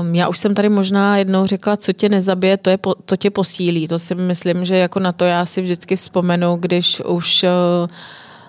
Um, 0.02 0.16
já 0.16 0.28
už 0.28 0.40
jsem 0.40 0.56
tady 0.56 0.70
možná 0.70 1.18
jednou 1.18 1.46
řekla, 1.46 1.78
co 1.78 1.94
tě 1.94 2.10
nezabije, 2.10 2.58
to, 2.58 2.70
je 2.70 2.78
po, 2.78 2.96
to 2.96 3.18
tě 3.18 3.32
posílí. 3.32 3.88
To 3.88 4.00
si 4.00 4.16
myslím, 4.16 4.66
že 4.66 4.78
jako 4.78 5.00
na 5.00 5.12
to 5.12 5.26
já 5.26 5.46
si 5.46 5.62
vždycky 5.62 5.96
vzpomenu, 5.96 6.56
když 6.56 7.02
už 7.02 7.44
uh, 7.44 7.90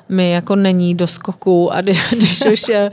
mi 0.08 0.30
jako 0.30 0.56
není 0.56 0.94
do 0.94 1.06
skoku 1.06 1.74
a 1.74 1.80
když 2.16 2.44
už 2.52 2.68
je, 2.68 2.90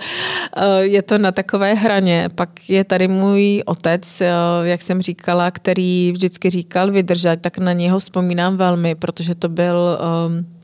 uh, 0.58 0.64
je 0.80 1.02
to 1.02 1.18
na 1.18 1.32
takové 1.32 1.74
hraně. 1.74 2.30
Pak 2.36 2.70
je 2.70 2.84
tady 2.84 3.08
můj 3.08 3.64
otec, 3.66 4.22
jak 4.64 4.82
jsem 4.82 5.02
říkala, 5.02 5.52
který 5.52 6.12
vždycky 6.12 6.50
říkal 6.50 6.92
vydržet, 6.92 7.42
tak 7.42 7.58
na 7.58 7.74
něho 7.74 8.00
vzpomínám 8.00 8.58
velmi, 8.58 8.96
protože 8.96 9.36
to 9.36 9.50
byl... 9.50 10.00
Um, 10.28 10.56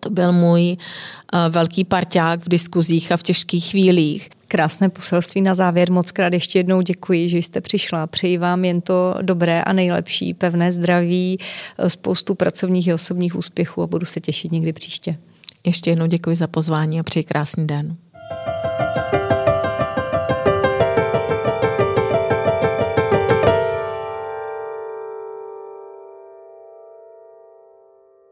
to 0.00 0.10
byl 0.10 0.32
můj 0.32 0.76
velký 1.50 1.84
parťák 1.84 2.40
v 2.40 2.48
diskuzích 2.48 3.12
a 3.12 3.16
v 3.16 3.22
těžkých 3.22 3.70
chvílích. 3.70 4.30
Krásné 4.48 4.88
poselství 4.88 5.40
na 5.40 5.54
závěr. 5.54 5.92
Moc 5.92 6.12
krát 6.12 6.32
ještě 6.32 6.58
jednou 6.58 6.80
děkuji, 6.80 7.28
že 7.28 7.38
jste 7.38 7.60
přišla. 7.60 8.06
Přeji 8.06 8.38
vám 8.38 8.64
jen 8.64 8.80
to 8.80 9.14
dobré 9.22 9.62
a 9.62 9.72
nejlepší, 9.72 10.34
pevné 10.34 10.72
zdraví, 10.72 11.38
spoustu 11.88 12.34
pracovních 12.34 12.86
i 12.86 12.94
osobních 12.94 13.36
úspěchů 13.36 13.82
a 13.82 13.86
budu 13.86 14.06
se 14.06 14.20
těšit 14.20 14.52
někdy 14.52 14.72
příště. 14.72 15.16
Ještě 15.64 15.90
jednou 15.90 16.06
děkuji 16.06 16.36
za 16.36 16.46
pozvání 16.46 17.00
a 17.00 17.02
přeji 17.02 17.24
krásný 17.24 17.66
den. 17.66 17.96
thank 18.28 19.12
you 19.12 19.15